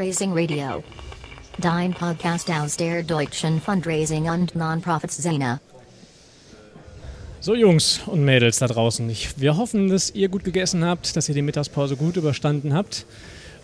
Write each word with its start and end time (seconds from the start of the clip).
Fundraising 0.00 0.32
Radio. 0.32 0.82
Dein 1.58 1.92
Podcast 1.92 2.50
aus 2.50 2.78
der 2.78 3.02
deutschen 3.02 3.60
Fundraising 3.60 4.30
und 4.30 4.54
Nonprofits-Szene. 4.54 5.60
So 7.40 7.54
Jungs 7.54 8.00
und 8.06 8.24
Mädels 8.24 8.60
da 8.60 8.66
draußen, 8.66 9.10
ich, 9.10 9.38
wir 9.38 9.58
hoffen, 9.58 9.90
dass 9.90 10.10
ihr 10.14 10.30
gut 10.30 10.42
gegessen 10.42 10.86
habt, 10.86 11.14
dass 11.16 11.28
ihr 11.28 11.34
die 11.34 11.42
Mittagspause 11.42 11.96
gut 11.96 12.16
überstanden 12.16 12.72
habt. 12.72 13.04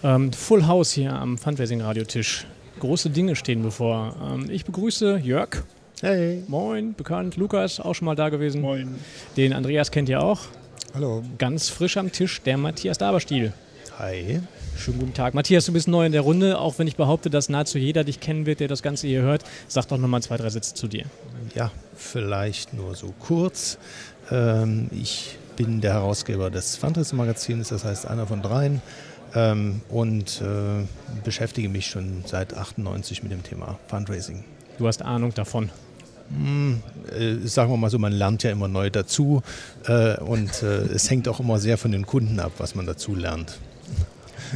Ähm, 0.04 0.30
Full 0.30 0.67
House 0.67 0.93
hier 0.93 1.14
am 1.14 1.39
Fundraising-Radiotisch. 1.39 2.46
Große 2.80 3.09
Dinge 3.09 3.34
stehen 3.34 3.62
bevor. 3.62 4.14
Ähm, 4.23 4.50
ich 4.50 4.67
begrüße 4.67 5.23
Jörg. 5.25 5.62
Hey. 6.03 6.45
Moin, 6.48 6.93
bekannt. 6.93 7.39
Lukas, 7.39 7.81
auch 7.81 7.95
schon 7.95 8.04
mal 8.04 8.14
da 8.14 8.29
gewesen. 8.29 8.61
Moin. 8.61 8.95
Den 9.39 9.54
Andreas 9.54 9.90
kennt 9.90 10.11
ihr 10.11 10.23
auch. 10.23 10.40
Hallo. 10.93 11.23
Ganz 11.39 11.71
frisch 11.71 11.96
am 11.96 12.12
Tisch, 12.12 12.43
der 12.43 12.59
Matthias 12.59 12.98
Daberstiel. 12.98 13.54
Hi. 13.98 14.43
Schönen 14.79 14.98
guten 14.98 15.14
Tag. 15.14 15.35
Matthias, 15.35 15.64
du 15.64 15.72
bist 15.72 15.89
neu 15.89 16.04
in 16.04 16.12
der 16.12 16.21
Runde, 16.21 16.58
auch 16.58 16.79
wenn 16.79 16.86
ich 16.86 16.96
behaupte, 16.96 17.30
dass 17.30 17.48
nahezu 17.48 17.79
jeder 17.79 18.04
dich 18.04 18.21
kennen 18.21 18.46
wird, 18.46 18.61
der 18.61 18.68
das 18.68 18.82
Ganze 18.82 19.07
hier 19.07 19.22
hört. 19.22 19.43
Sag 19.68 19.89
doch 19.89 19.96
nochmal 19.96 20.22
zwei, 20.22 20.36
drei 20.36 20.50
Sätze 20.50 20.75
zu 20.75 20.86
dir. 20.86 21.07
Ja, 21.54 21.71
vielleicht 21.94 22.75
nur 22.75 22.94
so 22.94 23.14
kurz. 23.18 23.79
Ähm, 24.31 24.89
ich 24.93 25.39
bin 25.57 25.81
der 25.81 25.94
Herausgeber 25.94 26.50
des 26.50 26.76
Fundraising-Magazins, 26.76 27.68
das 27.68 27.84
heißt 27.84 28.07
einer 28.07 28.26
von 28.26 28.43
dreien. 28.43 28.82
Ähm, 29.34 29.81
und 29.89 30.43
äh, 30.43 30.84
beschäftige 31.25 31.68
mich 31.68 31.86
schon 31.86 32.22
seit 32.27 32.55
98 32.55 33.22
mit 33.22 33.33
dem 33.33 33.42
Thema 33.42 33.78
Fundraising. 33.89 34.45
Du 34.78 34.86
hast 34.86 35.03
Ahnung 35.03 35.33
davon. 35.34 35.70
Hm, 36.29 36.83
äh, 37.19 37.47
sagen 37.47 37.70
wir 37.70 37.77
mal 37.77 37.91
so, 37.91 37.98
man 37.98 38.12
lernt 38.12 38.42
ja 38.42 38.51
immer 38.51 38.69
neu 38.69 38.91
dazu 38.91 39.42
äh, 39.86 40.19
und 40.19 40.62
äh, 40.62 40.83
es 40.92 41.11
hängt 41.11 41.29
auch 41.29 41.41
immer 41.41 41.58
sehr 41.58 41.79
von 41.79 41.92
den 41.92 42.05
Kunden 42.05 42.41
ab, 42.41 42.53
was 42.58 42.75
man 42.75 42.84
dazu 42.84 43.14
lernt. 43.14 43.58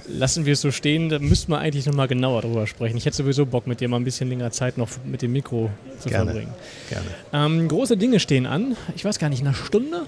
Lassen 0.09 0.47
wir 0.47 0.55
es 0.55 0.61
so 0.61 0.71
stehen, 0.71 1.09
da 1.09 1.19
müssten 1.19 1.53
wir 1.53 1.59
eigentlich 1.59 1.87
nochmal 1.87 2.09
genauer 2.09 2.43
drüber 2.43 2.67
sprechen. 2.67 2.97
Ich 2.97 3.07
hätte 3.07 3.17
sowieso 3.17 3.47
Bock, 3.47 3.67
mit 3.67 3.81
dir 3.81 3.89
mal 3.89 3.97
ein 3.97 4.05
bisschen 4.05 4.29
länger 4.29 4.51
Zeit 4.51 4.79
noch 4.79 4.89
mit 5.05 5.23
dem 5.23 5.33
Mikro 5.33 5.71
zu 5.99 6.09
Gerne. 6.09 6.33
verbringen. 6.33 6.55
Gerne. 6.89 7.07
Ähm, 7.33 7.69
große 7.69 7.97
Dinge 7.97 8.21
stehen 8.21 8.47
an. 8.47 8.77
Ich 8.97 9.05
weiß 9.05 9.19
gar 9.19 9.29
nicht, 9.29 9.41
eine 9.45 9.55
Stunde? 9.55 10.07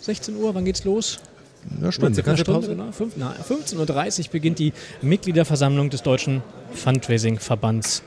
16 0.00 0.36
Uhr, 0.36 0.54
wann 0.54 0.64
geht's 0.64 0.84
los? 0.84 1.18
Eine 1.76 1.92
Stunde. 1.92 2.24
Eine 2.24 2.38
Stunde, 2.38 2.68
genau. 2.68 2.90
Na, 3.16 3.34
15.30 3.48 4.26
Uhr 4.26 4.32
beginnt 4.32 4.58
die 4.58 4.72
Mitgliederversammlung 5.02 5.90
des 5.90 6.02
Deutschen 6.02 6.42
Fundraising-Verbands. 6.72 8.02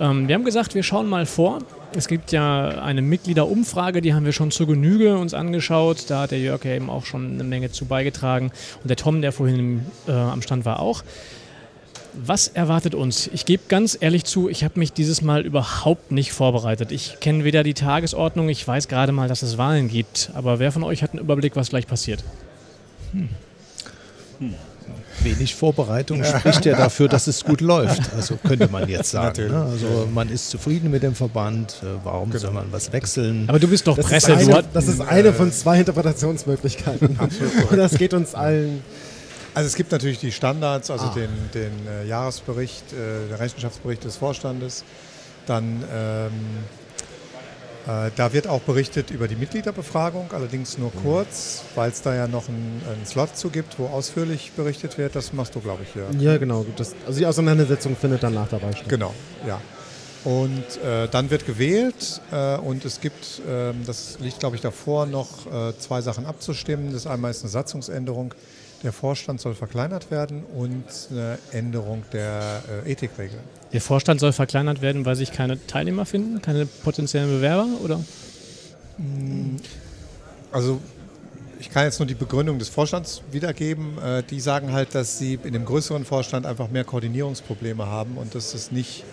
Ähm, 0.00 0.28
wir 0.28 0.34
haben 0.34 0.44
gesagt, 0.44 0.74
wir 0.74 0.82
schauen 0.82 1.08
mal 1.08 1.26
vor. 1.26 1.58
Es 1.96 2.08
gibt 2.08 2.30
ja 2.30 2.68
eine 2.68 3.00
Mitgliederumfrage, 3.00 4.02
die 4.02 4.12
haben 4.12 4.26
wir 4.26 4.32
schon 4.32 4.50
zur 4.50 4.66
Genüge 4.66 5.16
uns 5.16 5.32
angeschaut. 5.32 6.04
Da 6.08 6.22
hat 6.22 6.30
der 6.30 6.38
Jörg 6.38 6.62
ja 6.62 6.74
eben 6.74 6.90
auch 6.90 7.06
schon 7.06 7.32
eine 7.32 7.44
Menge 7.44 7.70
zu 7.70 7.86
beigetragen. 7.86 8.52
Und 8.82 8.88
der 8.88 8.98
Tom, 8.98 9.22
der 9.22 9.32
vorhin 9.32 9.86
äh, 10.06 10.12
am 10.12 10.42
Stand 10.42 10.66
war, 10.66 10.80
auch. 10.80 11.02
Was 12.12 12.48
erwartet 12.48 12.94
uns? 12.94 13.28
Ich 13.32 13.46
gebe 13.46 13.62
ganz 13.68 13.96
ehrlich 13.98 14.24
zu, 14.24 14.50
ich 14.50 14.62
habe 14.62 14.78
mich 14.78 14.92
dieses 14.92 15.22
Mal 15.22 15.46
überhaupt 15.46 16.12
nicht 16.12 16.32
vorbereitet. 16.32 16.92
Ich 16.92 17.18
kenne 17.20 17.44
weder 17.44 17.62
die 17.62 17.74
Tagesordnung, 17.74 18.50
ich 18.50 18.66
weiß 18.66 18.88
gerade 18.88 19.12
mal, 19.12 19.28
dass 19.28 19.42
es 19.42 19.56
Wahlen 19.56 19.88
gibt. 19.88 20.30
Aber 20.34 20.58
wer 20.58 20.72
von 20.72 20.82
euch 20.82 21.02
hat 21.02 21.12
einen 21.12 21.20
Überblick, 21.20 21.56
was 21.56 21.70
gleich 21.70 21.86
passiert? 21.86 22.22
Wenig 25.22 25.54
Vorbereitung 25.54 26.22
spricht 26.24 26.64
ja 26.66 26.76
dafür, 26.76 27.08
dass 27.08 27.26
es 27.26 27.44
gut 27.44 27.60
läuft. 27.60 28.00
Also 28.14 28.36
könnte 28.36 28.68
man 28.68 28.88
jetzt 28.88 29.10
sagen. 29.10 29.48
Ne? 29.48 29.62
Also 29.70 30.08
man 30.12 30.28
ist 30.28 30.50
zufrieden 30.50 30.90
mit 30.90 31.02
dem 31.02 31.14
Verband. 31.14 31.76
Äh, 31.82 31.86
Warum 32.04 32.30
soll 32.36 32.50
man 32.52 32.70
was 32.70 32.92
wechseln? 32.92 33.44
Aber 33.48 33.58
du 33.58 33.66
bist 33.68 33.86
doch 33.86 33.96
Das, 33.96 34.06
Presse. 34.06 34.32
ist 34.32 34.42
du 34.42 34.46
eine, 34.46 34.54
hat- 34.58 34.66
das 34.74 34.88
ist 34.88 35.00
eine 35.00 35.32
von 35.32 35.50
zwei 35.52 35.80
Interpretationsmöglichkeiten. 35.80 37.18
Das 37.76 37.92
geht 37.96 38.14
uns 38.14 38.34
allen. 38.34 38.82
Also 39.54 39.66
es 39.68 39.74
gibt 39.74 39.90
natürlich 39.90 40.18
die 40.18 40.32
Standards, 40.32 40.90
also 40.90 41.06
Ah. 41.06 41.14
den, 41.14 41.30
den 41.54 41.72
äh, 41.88 42.06
Jahresbericht, 42.06 42.92
äh, 42.92 43.28
der 43.30 43.40
Rechenschaftsbericht 43.40 44.04
des 44.04 44.16
Vorstandes. 44.16 44.84
Dann 45.46 45.64
ähm, 45.94 46.30
äh, 46.30 46.85
da 47.86 48.32
wird 48.32 48.48
auch 48.48 48.62
berichtet 48.62 49.12
über 49.12 49.28
die 49.28 49.36
Mitgliederbefragung, 49.36 50.32
allerdings 50.32 50.76
nur 50.76 50.92
kurz, 50.92 51.62
weil 51.76 51.90
es 51.90 52.02
da 52.02 52.14
ja 52.14 52.26
noch 52.26 52.48
einen, 52.48 52.82
einen 52.92 53.06
Slot 53.06 53.36
zu 53.36 53.48
gibt, 53.48 53.78
wo 53.78 53.86
ausführlich 53.86 54.52
berichtet 54.56 54.98
wird. 54.98 55.14
Das 55.14 55.32
machst 55.32 55.54
du, 55.54 55.60
glaube 55.60 55.84
ich, 55.84 55.92
hier. 55.92 56.06
Ja, 56.18 56.36
genau. 56.36 56.66
Das, 56.76 56.96
also 57.06 57.18
die 57.18 57.26
Auseinandersetzung 57.26 57.96
findet 57.96 58.24
danach 58.24 58.48
dabei 58.48 58.72
statt. 58.72 58.88
Genau, 58.88 59.14
ja. 59.46 59.60
Und 60.26 60.82
äh, 60.84 61.06
dann 61.08 61.30
wird 61.30 61.46
gewählt 61.46 62.20
äh, 62.32 62.56
und 62.56 62.84
es 62.84 63.00
gibt, 63.00 63.40
ähm, 63.48 63.82
das 63.86 64.18
liegt 64.18 64.40
glaube 64.40 64.56
ich 64.56 64.62
davor, 64.62 65.06
noch 65.06 65.46
äh, 65.46 65.78
zwei 65.78 66.00
Sachen 66.00 66.26
abzustimmen. 66.26 66.92
Das 66.92 67.06
einmal 67.06 67.30
ist 67.30 67.42
eine 67.42 67.50
Satzungsänderung. 67.50 68.34
Der 68.82 68.92
Vorstand 68.92 69.40
soll 69.40 69.54
verkleinert 69.54 70.10
werden 70.10 70.44
und 70.44 70.84
eine 71.10 71.38
Änderung 71.52 72.04
der 72.12 72.62
äh, 72.84 72.92
Ethikregeln. 72.92 73.40
Der 73.72 73.80
Vorstand 73.80 74.20
soll 74.20 74.32
verkleinert 74.32 74.82
werden, 74.82 75.04
weil 75.04 75.16
sich 75.16 75.32
keine 75.32 75.64
Teilnehmer 75.66 76.06
finden, 76.06 76.42
keine 76.42 76.66
potenziellen 76.66 77.28
Bewerber, 77.28 77.66
oder? 77.82 78.00
Also 80.52 80.80
ich 81.58 81.70
kann 81.70 81.84
jetzt 81.84 81.98
nur 81.98 82.06
die 82.06 82.14
Begründung 82.14 82.58
des 82.58 82.68
Vorstands 82.68 83.22
wiedergeben. 83.32 83.98
Äh, 83.98 84.22
die 84.22 84.40
sagen 84.40 84.72
halt, 84.72 84.94
dass 84.94 85.18
sie 85.18 85.38
in 85.42 85.52
dem 85.52 85.64
größeren 85.64 86.04
Vorstand 86.04 86.46
einfach 86.46 86.68
mehr 86.68 86.84
Koordinierungsprobleme 86.84 87.86
haben 87.86 88.16
und 88.18 88.34
dass 88.34 88.54
es 88.54 88.70
nicht 88.70 89.04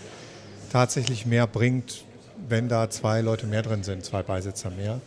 tatsächlich 0.71 1.25
mehr 1.25 1.47
bringt, 1.47 2.03
wenn 2.49 2.67
da 2.67 2.89
zwei 2.89 3.21
Leute 3.21 3.47
mehr 3.47 3.61
drin 3.61 3.83
sind, 3.83 4.03
zwei 4.03 4.23
Beisitzer 4.23 4.69
mehr, 4.71 4.99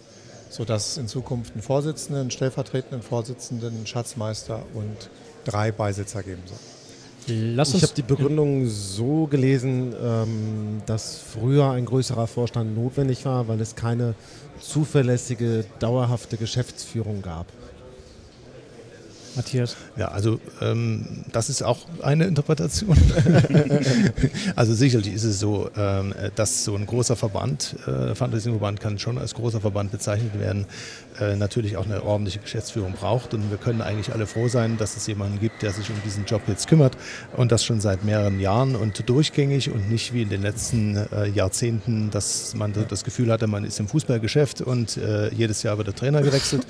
sodass 0.57 0.93
es 0.93 0.97
in 0.97 1.07
Zukunft 1.07 1.53
einen 1.53 1.63
Vorsitzenden, 1.63 2.23
einen 2.23 2.31
stellvertretenden 2.31 3.03
Vorsitzenden, 3.03 3.75
einen 3.75 3.87
Schatzmeister 3.87 4.63
und 4.73 5.11
drei 5.45 5.71
Beisitzer 5.71 6.23
geben 6.23 6.43
soll. 6.47 6.59
Lass 7.29 7.71
Ich 7.71 7.75
uns 7.75 7.83
habe 7.83 7.93
die 7.95 8.03
Begründung 8.03 8.67
so 8.69 9.27
gelesen, 9.27 9.95
ähm, 10.01 10.83
dass 10.87 11.19
früher 11.19 11.71
ein 11.73 11.85
größerer 11.85 12.27
Vorstand 12.27 12.75
notwendig 12.77 13.25
war, 13.25 13.49
weil 13.49 13.61
es 13.61 13.75
keine 13.75 14.15
zuverlässige, 14.61 15.65
dauerhafte 15.81 16.37
Geschäftsführung 16.37 17.21
gab. 17.23 17.47
Matthias. 19.37 19.77
Ja, 19.97 20.09
also 20.09 20.41
ähm, 20.61 21.25
das 21.33 21.49
ist 21.51 21.63
auch 21.63 21.79
eine 22.03 22.25
Interpretation. 22.25 22.97
also 24.57 24.75
sicherlich 24.75 25.13
ist 25.13 25.25
es 25.25 25.39
so, 25.39 25.71
ähm, 25.77 26.15
dass 26.35 26.65
so 26.65 26.75
ein 26.75 26.87
großer 26.87 27.17
Verband, 27.17 27.77
äh, 27.87 28.15
Fundraising-Verband 28.15 28.81
kann 28.81 28.99
schon 28.99 29.19
als 29.19 29.35
großer 29.35 29.61
Verband 29.61 29.93
bezeichnet 29.93 30.39
werden, 30.39 30.67
äh, 31.21 31.37
natürlich 31.37 31.77
auch 31.77 31.85
eine 31.85 32.03
ordentliche 32.03 32.41
Geschäftsführung 32.41 32.93
braucht. 32.93 33.35
Und 33.35 33.51
wir 33.51 33.59
können 33.59 33.83
eigentlich 33.83 34.13
alle 34.13 34.27
froh 34.27 34.49
sein, 34.49 34.77
dass 34.79 34.97
es 34.97 35.07
jemanden 35.07 35.41
gibt, 35.41 35.63
der 35.63 35.73
sich 35.73 35.91
um 35.91 35.97
diesen 36.05 36.25
Job 36.25 36.43
jetzt 36.47 36.69
kümmert 36.69 36.97
und 37.37 37.53
das 37.53 37.65
schon 37.65 37.81
seit 37.81 38.05
mehreren 38.05 38.41
Jahren 38.41 38.77
und 38.77 39.09
durchgängig 39.09 39.71
und 39.71 39.91
nicht 39.91 40.13
wie 40.13 40.23
in 40.23 40.29
den 40.29 40.43
letzten 40.43 40.97
äh, 40.97 41.29
Jahrzehnten, 41.29 42.11
dass 42.11 42.55
man 42.55 42.73
das 42.89 43.05
Gefühl 43.05 43.31
hatte, 43.31 43.47
man 43.47 43.65
ist 43.65 43.81
im 43.81 43.89
Fußballgeschäft 43.89 44.61
und 44.63 44.97
äh, 44.97 45.33
jedes 45.33 45.63
Jahr 45.63 45.77
wird 45.79 45.89
der 45.89 45.95
Trainer 45.95 46.23
gewechselt. 46.23 46.67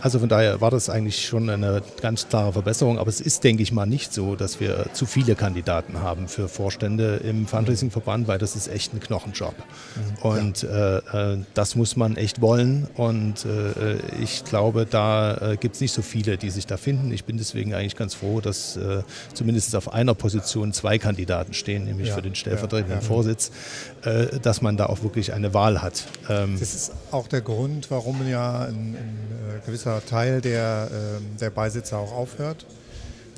Also 0.00 0.18
von 0.18 0.28
daher 0.28 0.60
war 0.60 0.70
das 0.70 0.88
eigentlich 0.88 1.26
schon 1.26 1.50
eine 1.50 1.82
ganz 2.00 2.28
klare 2.28 2.52
Verbesserung. 2.52 2.98
Aber 2.98 3.08
es 3.08 3.20
ist, 3.20 3.44
denke 3.44 3.62
ich 3.62 3.72
mal, 3.72 3.86
nicht 3.86 4.12
so, 4.12 4.36
dass 4.36 4.60
wir 4.60 4.86
zu 4.92 5.06
viele 5.06 5.34
Kandidaten 5.34 6.00
haben 6.00 6.28
für 6.28 6.48
Vorstände 6.48 7.16
im 7.16 7.46
Fundraising-Verband, 7.46 8.28
weil 8.28 8.38
das 8.38 8.56
ist 8.56 8.68
echt 8.68 8.94
ein 8.94 9.00
Knochenjob. 9.00 9.54
Und 10.22 10.62
äh, 10.64 10.98
äh, 10.98 11.38
das 11.54 11.76
muss 11.76 11.96
man 11.96 12.16
echt 12.16 12.40
wollen. 12.40 12.88
Und 12.94 13.44
äh, 13.44 13.96
ich 14.22 14.44
glaube, 14.44 14.86
da 14.86 15.52
äh, 15.52 15.56
gibt 15.56 15.74
es 15.76 15.80
nicht 15.80 15.92
so 15.92 16.02
viele, 16.02 16.36
die 16.36 16.50
sich 16.50 16.66
da 16.66 16.76
finden. 16.76 17.12
Ich 17.12 17.24
bin 17.24 17.36
deswegen 17.36 17.74
eigentlich 17.74 17.96
ganz 17.96 18.14
froh, 18.14 18.40
dass 18.40 18.76
äh, 18.76 19.02
zumindest 19.34 19.74
auf 19.76 19.92
einer 19.92 20.14
Position 20.14 20.72
zwei 20.72 20.98
Kandidaten 20.98 21.54
stehen, 21.54 21.84
nämlich 21.84 22.08
Ja, 22.08 22.14
für 22.14 22.22
den 22.22 22.34
stellvertretenden 22.34 22.98
ja, 22.98 23.02
ja. 23.02 23.06
Vorsitz, 23.06 23.50
äh, 24.02 24.38
dass 24.40 24.62
man 24.62 24.76
da 24.76 24.86
auch 24.86 25.02
wirklich 25.02 25.32
eine 25.32 25.52
Wahl 25.54 25.82
hat. 25.82 26.04
Ähm, 26.28 26.56
Das 26.58 26.74
ist 26.74 26.92
auch 27.10 27.28
der 27.28 27.40
Grund, 27.40 27.90
warum 27.90 28.26
ja 28.28 28.60
ein, 28.60 28.96
ein 28.96 29.18
äh, 29.62 29.66
gewisser 29.66 30.04
Teil 30.04 30.40
der, 30.40 30.88
ähm, 30.92 31.36
der 31.40 31.50
Beisitzer 31.50 31.89
auch 31.98 32.12
aufhört. 32.12 32.66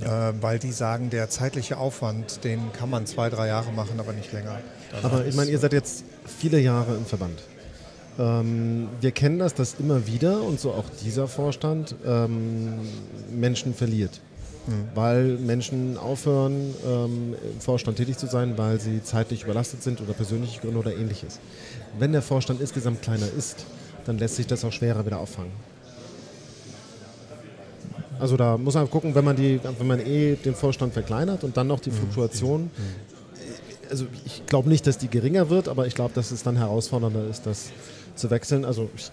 Äh, 0.00 0.32
weil 0.40 0.58
die 0.58 0.72
sagen, 0.72 1.10
der 1.10 1.28
zeitliche 1.30 1.76
Aufwand, 1.76 2.42
den 2.44 2.72
kann 2.72 2.90
man 2.90 3.06
zwei, 3.06 3.30
drei 3.30 3.46
Jahre 3.46 3.72
machen, 3.72 4.00
aber 4.00 4.12
nicht 4.12 4.32
länger. 4.32 4.58
Das 4.90 5.04
Aber 5.04 5.26
ich 5.26 5.36
meine, 5.36 5.50
ihr 5.50 5.58
seid 5.58 5.72
jetzt 5.72 6.04
viele 6.26 6.58
Jahre 6.58 6.96
im 6.96 7.06
Verband. 7.06 7.40
Ähm, 8.18 8.88
wir 9.00 9.12
kennen 9.12 9.38
das, 9.38 9.54
dass 9.54 9.74
immer 9.78 10.06
wieder, 10.06 10.42
und 10.42 10.58
so 10.58 10.72
auch 10.72 10.84
dieser 11.04 11.28
Vorstand, 11.28 11.94
ähm, 12.04 12.80
Menschen 13.30 13.74
verliert. 13.74 14.20
Weil 14.94 15.38
Menschen 15.38 15.98
aufhören, 15.98 16.72
ähm, 16.86 17.34
im 17.52 17.60
Vorstand 17.60 17.96
tätig 17.96 18.16
zu 18.16 18.28
sein, 18.28 18.56
weil 18.56 18.78
sie 18.78 19.02
zeitlich 19.02 19.42
überlastet 19.42 19.82
sind 19.82 20.00
oder 20.00 20.12
persönliche 20.12 20.60
Gründe 20.60 20.78
oder 20.78 20.94
ähnliches. 20.94 21.40
Wenn 21.98 22.12
der 22.12 22.22
Vorstand 22.22 22.60
insgesamt 22.60 23.02
kleiner 23.02 23.26
ist, 23.36 23.66
dann 24.04 24.18
lässt 24.18 24.36
sich 24.36 24.46
das 24.46 24.64
auch 24.64 24.70
schwerer 24.70 25.04
wieder 25.04 25.18
auffangen. 25.18 25.50
Also 28.22 28.36
da 28.36 28.56
muss 28.56 28.74
man 28.74 28.88
gucken, 28.88 29.14
wenn 29.14 29.24
man, 29.24 29.36
die, 29.36 29.58
wenn 29.78 29.86
man 29.86 30.00
eh 30.00 30.36
den 30.36 30.54
Vorstand 30.54 30.92
verkleinert 30.92 31.42
und 31.42 31.56
dann 31.56 31.66
noch 31.66 31.80
die 31.80 31.90
Fluktuation 31.90 32.70
also 33.92 34.06
ich 34.24 34.44
glaube 34.46 34.68
nicht, 34.68 34.86
dass 34.86 34.98
die 34.98 35.08
geringer 35.08 35.50
wird, 35.50 35.68
aber 35.68 35.86
ich 35.86 35.94
glaube, 35.94 36.14
dass 36.14 36.32
es 36.32 36.42
dann 36.42 36.56
herausfordernder 36.56 37.28
ist, 37.28 37.46
das 37.46 37.70
zu 38.16 38.30
wechseln. 38.30 38.64
Also 38.64 38.88
ich, 38.96 39.10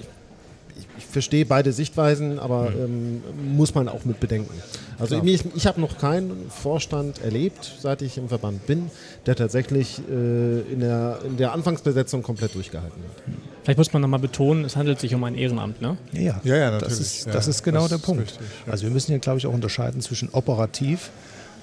ich, 0.78 0.88
ich 1.00 1.06
verstehe 1.06 1.46
beide 1.46 1.74
Sichtweisen, 1.74 2.40
aber 2.40 2.72
ähm, 2.72 3.22
muss 3.56 3.76
man 3.76 3.90
auch 3.90 4.06
mit 4.06 4.20
bedenken. 4.20 4.54
Also 4.98 5.22
ich, 5.22 5.44
ich 5.54 5.68
habe 5.68 5.82
noch 5.82 5.98
keinen 5.98 6.50
Vorstand 6.50 7.22
erlebt, 7.22 7.72
seit 7.80 8.02
ich 8.02 8.18
im 8.18 8.30
Verband 8.30 8.66
bin, 8.66 8.90
der 9.26 9.36
tatsächlich 9.36 10.00
äh, 10.10 10.62
in, 10.72 10.80
der, 10.80 11.20
in 11.26 11.38
der 11.38 11.52
Anfangsbesetzung 11.52 12.24
komplett 12.24 12.56
durchgehalten 12.56 13.04
hat. 13.04 13.59
Vielleicht 13.64 13.78
muss 13.78 13.94
man 13.94 14.02
nochmal 14.02 14.20
betonen, 14.20 14.66
es 14.66 14.76
handelt 14.76 15.00
sich 15.00 15.14
um 15.14 15.24
ein 15.24 15.36
Ehrenamt, 15.36 15.82
ne? 15.82 15.98
Ja, 16.14 16.22
ja, 16.22 16.42
Ja, 16.44 16.56
ja, 16.56 16.72
Das 16.72 16.82
natürlich. 16.82 17.00
ist, 17.02 17.26
Ja, 17.28 17.32
das 17.34 17.48
ist 17.48 17.64
genau 17.64 17.82
das 17.82 17.90
der 17.90 17.98
ist 17.98 18.04
Punkt. 18.06 18.22
richtig, 18.24 18.48
ja. 18.66 18.72
Also 18.72 18.84
wir 18.84 18.92
müssen 18.92 19.08
hier, 19.12 19.20
glaube 19.20 19.38
ich, 19.40 19.48
auch 19.48 19.54
unterscheiden 19.54 20.02
zwischen 20.02 20.30
operativ 20.32 21.10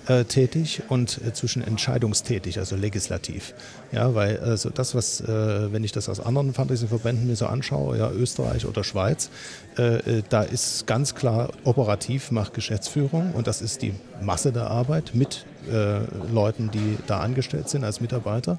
äh, 0.08 0.24
tätig 0.24 0.82
und 0.88 1.20
äh, 1.26 1.32
zwischen 1.32 1.62
entscheidungstätig, 1.66 2.58
also 2.60 2.76
legislativ. 2.76 3.54
Ja, 3.90 4.14
weil 4.14 4.38
also 4.38 4.70
das, 4.70 4.94
was, 4.94 5.20
äh, 5.20 5.72
wenn 5.72 5.82
ich 5.82 5.90
das 5.90 6.08
aus 6.08 6.20
anderen 6.20 6.54
Fundraising-Verbänden 6.54 7.26
mir 7.26 7.34
so 7.34 7.46
anschaue, 7.46 7.98
ja, 7.98 8.10
Österreich 8.12 8.66
oder 8.66 8.84
Schweiz, 8.84 9.30
äh, 9.78 10.18
äh, 10.18 10.22
da 10.28 10.42
ist 10.42 10.86
ganz 10.86 11.16
klar 11.16 11.48
operativ 11.64 12.30
macht 12.30 12.54
Geschäftsführung 12.54 13.32
und 13.32 13.48
das 13.48 13.60
ist 13.62 13.82
die 13.82 13.94
Masse 14.22 14.52
der 14.52 14.70
Arbeit 14.70 15.10
mit 15.14 15.44
äh, 15.72 15.98
Leuten, 16.32 16.70
die 16.70 16.98
da 17.08 17.18
angestellt 17.18 17.68
sind 17.68 17.82
als 17.82 18.00
Mitarbeiter. 18.00 18.58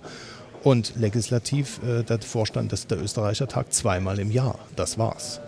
Und 0.67 0.95
legislativ, 0.97 1.79
äh, 1.81 2.03
der 2.03 2.19
Vorstand 2.19 2.73
des, 2.73 2.87
der 2.87 3.01
Österreicher 3.01 3.47
tagt 3.47 3.73
zweimal 3.73 4.19
im 4.19 4.31
Jahr. 4.31 4.59
Das 4.75 4.97
war's. 4.97 5.39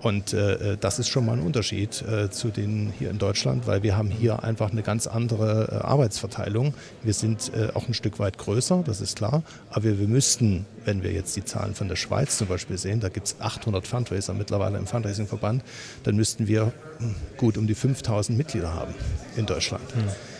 Und 0.00 0.32
äh, 0.32 0.78
das 0.80 0.98
ist 0.98 1.08
schon 1.08 1.26
mal 1.26 1.34
ein 1.34 1.40
Unterschied 1.40 2.00
äh, 2.00 2.30
zu 2.30 2.48
den 2.48 2.90
hier 2.98 3.10
in 3.10 3.18
Deutschland, 3.18 3.66
weil 3.66 3.82
wir 3.82 3.98
haben 3.98 4.08
hier 4.08 4.42
einfach 4.42 4.72
eine 4.72 4.80
ganz 4.80 5.06
andere 5.06 5.68
äh, 5.70 5.74
Arbeitsverteilung. 5.84 6.72
Wir 7.02 7.12
sind 7.12 7.52
äh, 7.54 7.68
auch 7.74 7.86
ein 7.86 7.92
Stück 7.92 8.18
weit 8.18 8.38
größer, 8.38 8.82
das 8.86 9.02
ist 9.02 9.18
klar. 9.18 9.42
Aber 9.68 9.84
wir, 9.84 9.98
wir 9.98 10.08
müssten, 10.08 10.64
wenn 10.86 11.02
wir 11.02 11.12
jetzt 11.12 11.36
die 11.36 11.44
Zahlen 11.44 11.74
von 11.74 11.88
der 11.88 11.96
Schweiz 11.96 12.38
zum 12.38 12.46
Beispiel 12.46 12.78
sehen, 12.78 13.00
da 13.00 13.10
gibt 13.10 13.26
es 13.26 13.36
800 13.40 13.86
Fundraiser 13.86 14.32
mittlerweile 14.32 14.78
im 14.78 14.86
Fundraising-Verband, 14.86 15.62
dann 16.04 16.16
müssten 16.16 16.46
wir 16.46 16.72
hm, 16.96 17.14
gut 17.36 17.58
um 17.58 17.66
die 17.66 17.74
5000 17.74 18.38
Mitglieder 18.38 18.72
haben 18.72 18.94
in 19.36 19.44
Deutschland. 19.44 19.84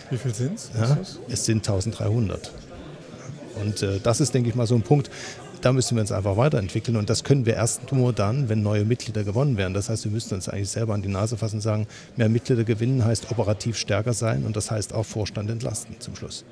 Wie 0.08 0.16
viel 0.16 0.32
sind 0.32 0.54
es? 0.54 0.70
Ja, 0.74 0.96
es 1.28 1.44
sind 1.44 1.68
1300. 1.68 2.50
Und 3.60 3.82
äh, 3.82 4.00
das 4.02 4.20
ist, 4.20 4.34
denke 4.34 4.48
ich 4.48 4.54
mal, 4.54 4.66
so 4.66 4.74
ein 4.74 4.82
Punkt, 4.82 5.10
da 5.60 5.72
müssen 5.72 5.96
wir 5.96 6.00
uns 6.00 6.12
einfach 6.12 6.36
weiterentwickeln. 6.36 6.96
Und 6.96 7.08
das 7.08 7.24
können 7.24 7.46
wir 7.46 7.54
erst 7.54 7.92
nur 7.92 8.12
dann, 8.12 8.48
wenn 8.48 8.62
neue 8.62 8.84
Mitglieder 8.84 9.24
gewonnen 9.24 9.56
werden. 9.56 9.74
Das 9.74 9.88
heißt, 9.88 10.04
wir 10.04 10.12
müssten 10.12 10.34
uns 10.34 10.48
eigentlich 10.48 10.70
selber 10.70 10.94
an 10.94 11.02
die 11.02 11.08
Nase 11.08 11.36
fassen 11.36 11.56
und 11.56 11.62
sagen, 11.62 11.86
mehr 12.16 12.28
Mitglieder 12.28 12.64
gewinnen 12.64 13.04
heißt 13.04 13.30
operativ 13.30 13.76
stärker 13.76 14.12
sein 14.12 14.44
und 14.44 14.56
das 14.56 14.70
heißt 14.70 14.92
auch 14.92 15.04
Vorstand 15.04 15.50
entlasten 15.50 15.96
zum 16.00 16.16
Schluss. 16.16 16.44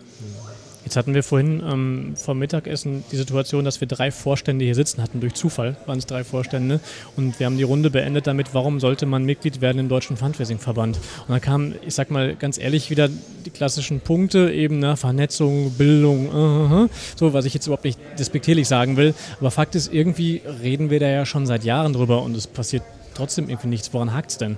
Jetzt 0.84 0.96
hatten 0.96 1.14
wir 1.14 1.22
vorhin 1.22 1.62
ähm, 1.64 2.12
vor 2.16 2.34
Mittagessen 2.34 3.04
die 3.12 3.16
Situation, 3.16 3.64
dass 3.64 3.80
wir 3.80 3.88
drei 3.88 4.10
Vorstände 4.10 4.64
hier 4.64 4.74
sitzen 4.74 5.02
hatten. 5.02 5.20
Durch 5.20 5.34
Zufall 5.34 5.76
waren 5.86 5.98
es 5.98 6.06
drei 6.06 6.24
Vorstände. 6.24 6.80
Und 7.16 7.38
wir 7.38 7.46
haben 7.46 7.58
die 7.58 7.64
Runde 7.64 7.90
beendet 7.90 8.26
damit, 8.26 8.54
warum 8.54 8.80
sollte 8.80 9.04
man 9.06 9.24
Mitglied 9.24 9.60
werden 9.60 9.78
im 9.78 9.88
Deutschen 9.88 10.16
Fundraising-Verband? 10.16 10.96
Und 10.96 11.28
da 11.28 11.38
kamen, 11.38 11.74
ich 11.86 11.94
sag 11.94 12.10
mal 12.10 12.34
ganz 12.34 12.58
ehrlich, 12.58 12.90
wieder 12.90 13.08
die 13.44 13.50
klassischen 13.50 14.00
Punkte, 14.00 14.50
eben 14.52 14.78
ne, 14.78 14.96
Vernetzung, 14.96 15.72
Bildung, 15.72 16.28
uh, 16.34 16.88
so, 17.16 17.32
was 17.32 17.44
ich 17.44 17.54
jetzt 17.54 17.66
überhaupt 17.66 17.84
nicht 17.84 17.98
despektierlich 18.18 18.66
sagen 18.66 18.96
will. 18.96 19.14
Aber 19.38 19.50
Fakt 19.50 19.74
ist, 19.74 19.92
irgendwie 19.92 20.40
reden 20.62 20.90
wir 20.90 21.00
da 21.00 21.08
ja 21.08 21.26
schon 21.26 21.46
seit 21.46 21.64
Jahren 21.64 21.92
drüber 21.92 22.22
und 22.22 22.34
es 22.36 22.46
passiert 22.46 22.82
trotzdem 23.14 23.48
irgendwie 23.48 23.68
nichts. 23.68 23.92
Woran 23.92 24.14
hakt 24.14 24.30
es 24.30 24.38
denn? 24.38 24.56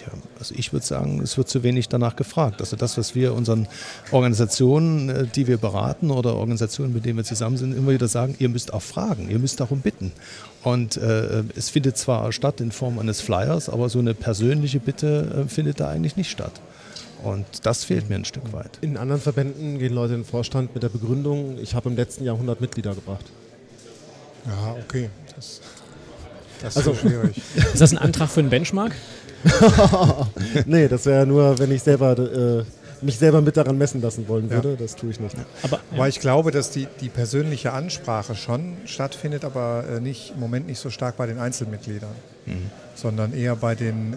Tja, 0.00 0.12
also 0.38 0.54
ich 0.56 0.72
würde 0.72 0.86
sagen, 0.86 1.20
es 1.20 1.36
wird 1.36 1.48
zu 1.50 1.62
wenig 1.62 1.88
danach 1.90 2.16
gefragt. 2.16 2.60
Also 2.60 2.74
das, 2.76 2.96
was 2.96 3.14
wir 3.14 3.34
unseren 3.34 3.68
Organisationen, 4.12 5.08
äh, 5.10 5.26
die 5.26 5.46
wir 5.46 5.58
beraten 5.58 6.10
oder 6.10 6.36
Organisationen, 6.36 6.94
mit 6.94 7.04
denen 7.04 7.18
wir 7.18 7.24
zusammen 7.24 7.56
sind, 7.58 7.76
immer 7.76 7.92
wieder 7.92 8.08
sagen, 8.08 8.34
ihr 8.38 8.48
müsst 8.48 8.72
auch 8.72 8.80
fragen, 8.82 9.28
ihr 9.30 9.38
müsst 9.38 9.60
darum 9.60 9.80
bitten. 9.80 10.12
Und 10.62 10.96
äh, 10.96 11.42
es 11.54 11.68
findet 11.68 11.98
zwar 11.98 12.32
statt 12.32 12.60
in 12.60 12.72
Form 12.72 12.98
eines 12.98 13.20
Flyers, 13.20 13.68
aber 13.68 13.88
so 13.90 13.98
eine 13.98 14.14
persönliche 14.14 14.80
Bitte 14.80 15.44
äh, 15.46 15.48
findet 15.48 15.80
da 15.80 15.88
eigentlich 15.90 16.16
nicht 16.16 16.30
statt. 16.30 16.52
Und 17.22 17.44
das 17.64 17.84
fehlt 17.84 18.08
mir 18.08 18.14
ein 18.16 18.24
Stück 18.24 18.52
weit. 18.54 18.78
In 18.80 18.96
anderen 18.96 19.20
Verbänden 19.20 19.78
gehen 19.78 19.92
Leute 19.92 20.14
in 20.14 20.20
den 20.20 20.26
Vorstand 20.26 20.72
mit 20.72 20.82
der 20.82 20.88
Begründung, 20.88 21.58
ich 21.58 21.74
habe 21.74 21.90
im 21.90 21.96
letzten 21.96 22.24
Jahr 22.24 22.36
100 22.36 22.62
Mitglieder 22.62 22.94
gebracht. 22.94 23.26
Ja, 24.46 24.76
okay. 24.82 25.10
Das, 25.36 25.60
das 26.62 26.76
Also- 26.78 26.92
ist 26.92 27.00
schwierig. 27.00 27.36
Ist 27.56 27.80
das 27.82 27.92
ein 27.92 27.98
Antrag 27.98 28.30
für 28.30 28.40
einen 28.40 28.48
Benchmark? 28.48 28.92
nee, 30.66 30.88
das 30.88 31.06
wäre 31.06 31.26
nur, 31.26 31.58
wenn 31.58 31.70
ich 31.72 31.82
selber 31.82 32.18
äh, 32.18 32.64
mich 33.02 33.18
selber 33.18 33.40
mit 33.40 33.56
daran 33.56 33.78
messen 33.78 34.02
lassen 34.02 34.28
wollen 34.28 34.48
Ja. 34.48 34.56
würde. 34.56 34.76
Das 34.76 34.94
tue 34.94 35.10
ich 35.10 35.20
nicht. 35.20 35.34
Aber 35.62 35.80
Weil 35.96 36.10
ich 36.10 36.20
glaube, 36.20 36.50
dass 36.50 36.70
die, 36.70 36.86
die 37.00 37.08
persönliche 37.08 37.72
Ansprache 37.72 38.34
schon 38.34 38.76
stattfindet, 38.84 39.44
aber 39.44 39.84
äh, 39.96 40.00
nicht, 40.00 40.32
im 40.34 40.40
Moment 40.40 40.66
nicht 40.66 40.78
so 40.78 40.90
stark 40.90 41.16
bei 41.16 41.26
den 41.26 41.38
Einzelmitgliedern, 41.38 42.10
sondern 42.94 43.32
eher 43.32 43.56
bei 43.56 43.74
den, 43.74 44.12
ähm, 44.12 44.14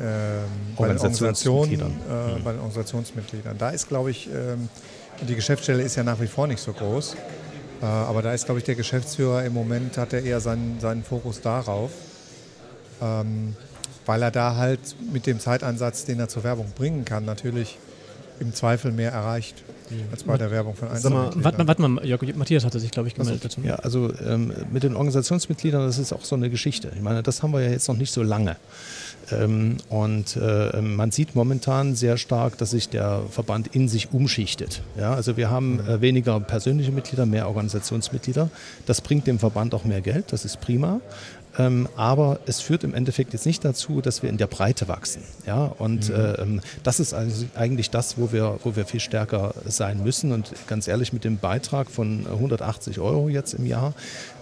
bei 0.78 0.88
den 0.88 0.98
Organisationen, 0.98 1.82
Organisationsmitgliedern. 1.82 1.92
äh, 1.92 2.42
bei 2.44 2.52
den 2.52 2.60
Organisationsmitgliedern. 2.60 3.58
Da 3.58 3.70
ist, 3.70 3.88
glaube 3.88 4.12
ich, 4.12 4.28
ähm, 4.28 4.68
die 5.28 5.36
Geschäftsstelle 5.36 5.82
ist 5.84 5.96
ja 5.96 6.04
nach 6.04 6.20
wie 6.20 6.28
vor 6.28 6.48
nicht 6.48 6.60
so 6.62 6.74
groß, 6.74 7.16
äh, 7.82 7.86
aber 7.86 8.22
da 8.22 8.34
ist, 8.34 8.46
glaube 8.46 8.60
ich, 8.60 8.66
der 8.66 8.76
Geschäftsführer 8.76 9.46
im 9.46 9.54
Moment, 9.54 9.98
hat 9.98 10.12
er 10.12 10.24
eher 10.24 10.40
seinen, 10.42 10.80
seinen 10.82 11.04
Fokus 11.04 11.40
darauf, 11.40 11.92
ähm, 13.02 13.56
weil 14.06 14.22
er 14.22 14.32
da 14.32 14.56
halt 14.56 14.80
mit 15.12 15.26
dem 15.26 15.40
Zeiteinsatz, 15.40 16.06
den 16.06 16.20
er 16.20 16.28
zur 16.28 16.44
Werbung 16.44 16.72
bringen 16.76 17.06
kann, 17.06 17.26
natürlich 17.26 17.78
im 18.40 18.54
Zweifel 18.54 18.92
mehr 18.92 19.12
erreicht 19.12 19.64
als 20.12 20.24
bei 20.24 20.38
der 20.38 20.52
Werbung 20.52 20.76
von 20.76 20.90
Einzelmitgliedern. 20.90 21.44
warte 21.44 21.58
mal, 21.58 21.68
warte 21.68 21.82
mal, 21.82 22.06
Jörg, 22.06 22.22
Matthias 22.36 22.66
hatte 22.66 22.80
sich, 22.80 22.92
glaube 22.92 23.08
ich, 23.08 23.16
gemeldet 23.16 23.46
dazu. 23.46 23.62
Ja, 23.64 23.76
also 23.76 24.12
ähm, 24.26 24.54
mit 24.72 24.84
den 24.84 24.96
Organisationsmitgliedern, 24.96 25.86
das 25.86 25.98
ist 25.98 26.14
auch 26.14 26.24
so 26.24 26.36
eine 26.36 26.50
Geschichte. 26.50 26.92
Ich 26.96 27.02
meine, 27.02 27.24
das 27.24 27.44
haben 27.44 27.54
wir 27.54 27.62
ja 27.62 27.70
jetzt 27.70 27.88
noch 27.88 27.98
nicht 27.98 28.12
so 28.12 28.24
lange. 28.24 28.56
Ähm, 29.32 29.78
und 29.90 30.36
äh, 30.36 30.82
man 30.82 31.12
sieht 31.12 31.36
momentan 31.36 31.96
sehr 31.96 32.18
stark, 32.18 32.58
dass 32.58 32.72
sich 32.72 32.90
der 32.90 33.22
Verband 33.30 33.76
in 33.76 33.88
sich 33.88 34.12
umschichtet. 34.14 34.82
Ja, 34.98 35.14
also 35.14 35.38
wir 35.38 35.50
haben 35.50 35.80
äh, 35.80 36.02
weniger 36.02 36.40
persönliche 36.40 36.92
Mitglieder, 36.92 37.26
mehr 37.26 37.48
Organisationsmitglieder. 37.48 38.50
Das 38.86 39.02
bringt 39.02 39.28
dem 39.28 39.40
Verband 39.40 39.74
auch 39.74 39.86
mehr 39.86 40.02
Geld, 40.02 40.32
das 40.32 40.46
ist 40.46 40.60
prima. 40.60 41.00
Ähm, 41.58 41.88
aber 41.96 42.40
es 42.46 42.62
führt 42.62 42.84
im 42.84 42.94
Endeffekt 42.96 43.34
jetzt 43.34 43.46
nicht 43.46 43.64
dazu, 43.64 44.02
dass 44.02 44.24
wir 44.24 44.30
in 44.30 44.38
der 44.38 44.48
Breite 44.48 44.88
wachsen. 44.88 45.22
Ja? 45.46 45.66
Und 45.66 46.10
äh, 46.10 46.34
ähm, 46.34 46.62
das 46.84 47.00
ist 47.00 47.14
also 47.14 47.46
eigentlich 47.56 47.90
das, 47.90 48.18
wo 48.18 48.32
wir, 48.32 48.60
wo 48.64 48.76
wir 48.76 48.86
viel 48.86 49.00
stärker 49.00 49.54
sein 49.66 50.04
müssen. 50.04 50.32
Und 50.32 50.52
ganz 50.68 50.88
ehrlich, 50.88 51.14
mit 51.14 51.24
dem 51.24 51.38
Beitrag 51.38 51.92
von 51.92 52.26
180 52.26 53.00
Euro 53.00 53.30
jetzt 53.30 53.54
im 53.54 53.66
Jahr, 53.66 53.94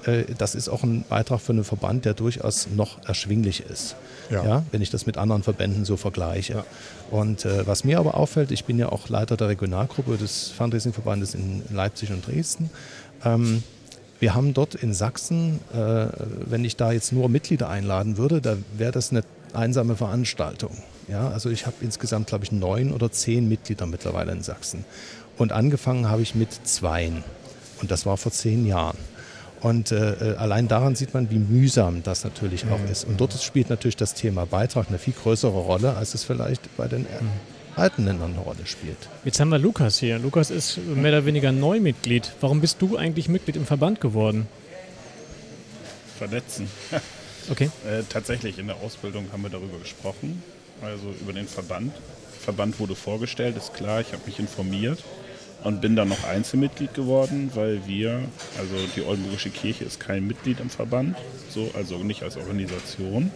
äh, 0.06 0.24
das 0.38 0.56
ist 0.56 0.70
auch 0.70 0.84
ein 0.84 1.04
Beitrag 1.08 1.42
für 1.42 1.52
einen 1.52 1.66
Verband, 1.66 2.06
der 2.06 2.14
durchaus 2.14 2.68
noch 2.74 3.06
erschwinglich 3.06 3.62
ist. 3.62 3.96
Ja. 4.30 4.46
Ja. 4.46 4.64
wenn 4.72 4.82
ich 4.82 4.90
das 4.90 5.06
mit 5.06 5.18
anderen 5.18 5.44
Verbänden 5.44 5.84
so 5.84 5.98
vergleiche. 5.98 6.64
Und 7.10 7.44
äh, 7.44 7.68
was 7.68 7.84
mir 7.84 8.00
aber 8.00 8.16
auffällt, 8.16 8.52
ich 8.52 8.64
bin 8.64 8.80
ja 8.80 8.90
auch 8.90 9.10
Leiter 9.10 9.36
der 9.36 9.50
Regionalgruppe 9.50 10.16
des 10.16 10.50
Fundraising-Verbandes 10.52 11.34
in 11.34 11.64
Leipzig 11.70 12.12
und 12.12 12.26
Dresden. 12.26 12.70
Ähm, 13.26 13.62
wir 14.22 14.36
haben 14.36 14.54
dort 14.54 14.76
in 14.76 14.94
Sachsen, 14.94 15.60
äh, 15.74 16.06
wenn 16.46 16.64
ich 16.64 16.76
da 16.76 16.92
jetzt 16.92 17.12
nur 17.12 17.28
Mitglieder 17.28 17.70
einladen 17.70 18.18
würde, 18.18 18.40
da 18.40 18.56
wäre 18.78 18.92
das 18.92 19.10
eine 19.10 19.24
einsame 19.54 19.96
Veranstaltung. 19.96 20.78
Ja, 21.08 21.30
also 21.30 21.50
ich 21.50 21.66
habe 21.66 21.78
insgesamt, 21.82 22.28
glaube 22.28 22.46
ich, 22.46 22.52
neun 22.52 22.94
oder 22.94 23.12
zehn 23.12 23.50
Mitglieder 23.50 23.88
mittlerweile 23.88 24.32
in 24.32 24.44
Sachsen. 24.44 24.86
Und 25.40 25.52
angefangen 25.52 26.08
habe 26.08 26.22
ich 26.22 26.36
mit 26.36 26.50
zweien. 26.68 27.24
Und 27.82 27.90
das 27.90 28.06
war 28.06 28.16
vor 28.16 28.32
zehn 28.32 28.68
Jahren. 28.68 28.98
Und 29.60 29.92
äh, 29.92 30.36
allein 30.38 30.68
daran 30.68 30.96
sieht 30.96 31.16
man, 31.16 31.32
wie 31.32 31.40
mühsam 31.40 32.04
das 32.04 32.24
natürlich 32.24 32.66
auch 32.66 32.92
ist. 32.92 33.06
Und 33.06 33.20
dort 33.20 33.34
spielt 33.42 33.72
natürlich 33.72 33.98
das 33.98 34.14
Thema 34.14 34.46
Beitrag 34.46 34.90
eine 34.90 35.00
viel 35.00 35.14
größere 35.14 35.52
Rolle, 35.52 35.96
als 35.96 36.14
es 36.14 36.24
vielleicht 36.24 36.78
bei 36.78 36.88
den 36.88 37.06
äh, 37.06 37.08
alten 37.82 38.06
Ländern 38.06 38.32
eine 38.34 38.42
Rolle 38.42 38.66
spielt. 38.66 39.10
Jetzt 39.26 39.40
haben 39.40 39.50
wir 39.50 39.60
Lukas 39.60 40.00
hier. 40.00 40.20
Lukas 40.20 40.50
ist 40.50 40.78
mehr 40.78 41.12
oder 41.12 41.26
weniger 41.26 41.52
Neumitglied. 41.52 42.32
Warum 42.40 42.62
bist 42.62 42.82
du 42.82 42.96
eigentlich 42.98 43.28
Mitglied 43.28 43.56
im 43.58 43.66
Verband 43.66 44.00
geworden? 44.00 44.48
vernetzen. 46.22 46.70
Okay. 47.50 47.72
Äh, 47.84 48.04
tatsächlich, 48.08 48.60
in 48.60 48.68
der 48.68 48.76
Ausbildung 48.78 49.26
haben 49.34 49.42
wir 49.42 49.50
darüber 49.50 49.80
gesprochen, 49.80 50.44
also 50.84 51.12
über 51.20 51.34
den 51.34 51.48
Verband. 51.48 51.92
Verband 52.40 52.80
wurde 52.80 52.94
vorgestellt, 52.94 53.58
ist 53.58 53.74
klar, 53.74 54.00
ich 54.00 54.14
habe 54.14 54.22
mich 54.28 54.38
informiert 54.38 55.04
und 55.64 55.82
bin 55.82 55.96
dann 55.96 56.10
noch 56.10 56.24
Einzelmitglied 56.24 56.94
geworden, 56.94 57.50
weil 57.56 57.82
wir, 57.88 58.22
also 58.60 58.76
die 58.96 59.02
Oldenburgische 59.02 59.50
Kirche 59.50 59.86
ist 59.86 60.00
kein 60.00 60.28
Mitglied 60.28 60.60
im 60.60 60.70
Verband, 60.70 61.18
so, 61.50 61.72
also 61.74 61.98
nicht 61.98 62.22
als 62.22 62.38
Organisation. 62.38 63.32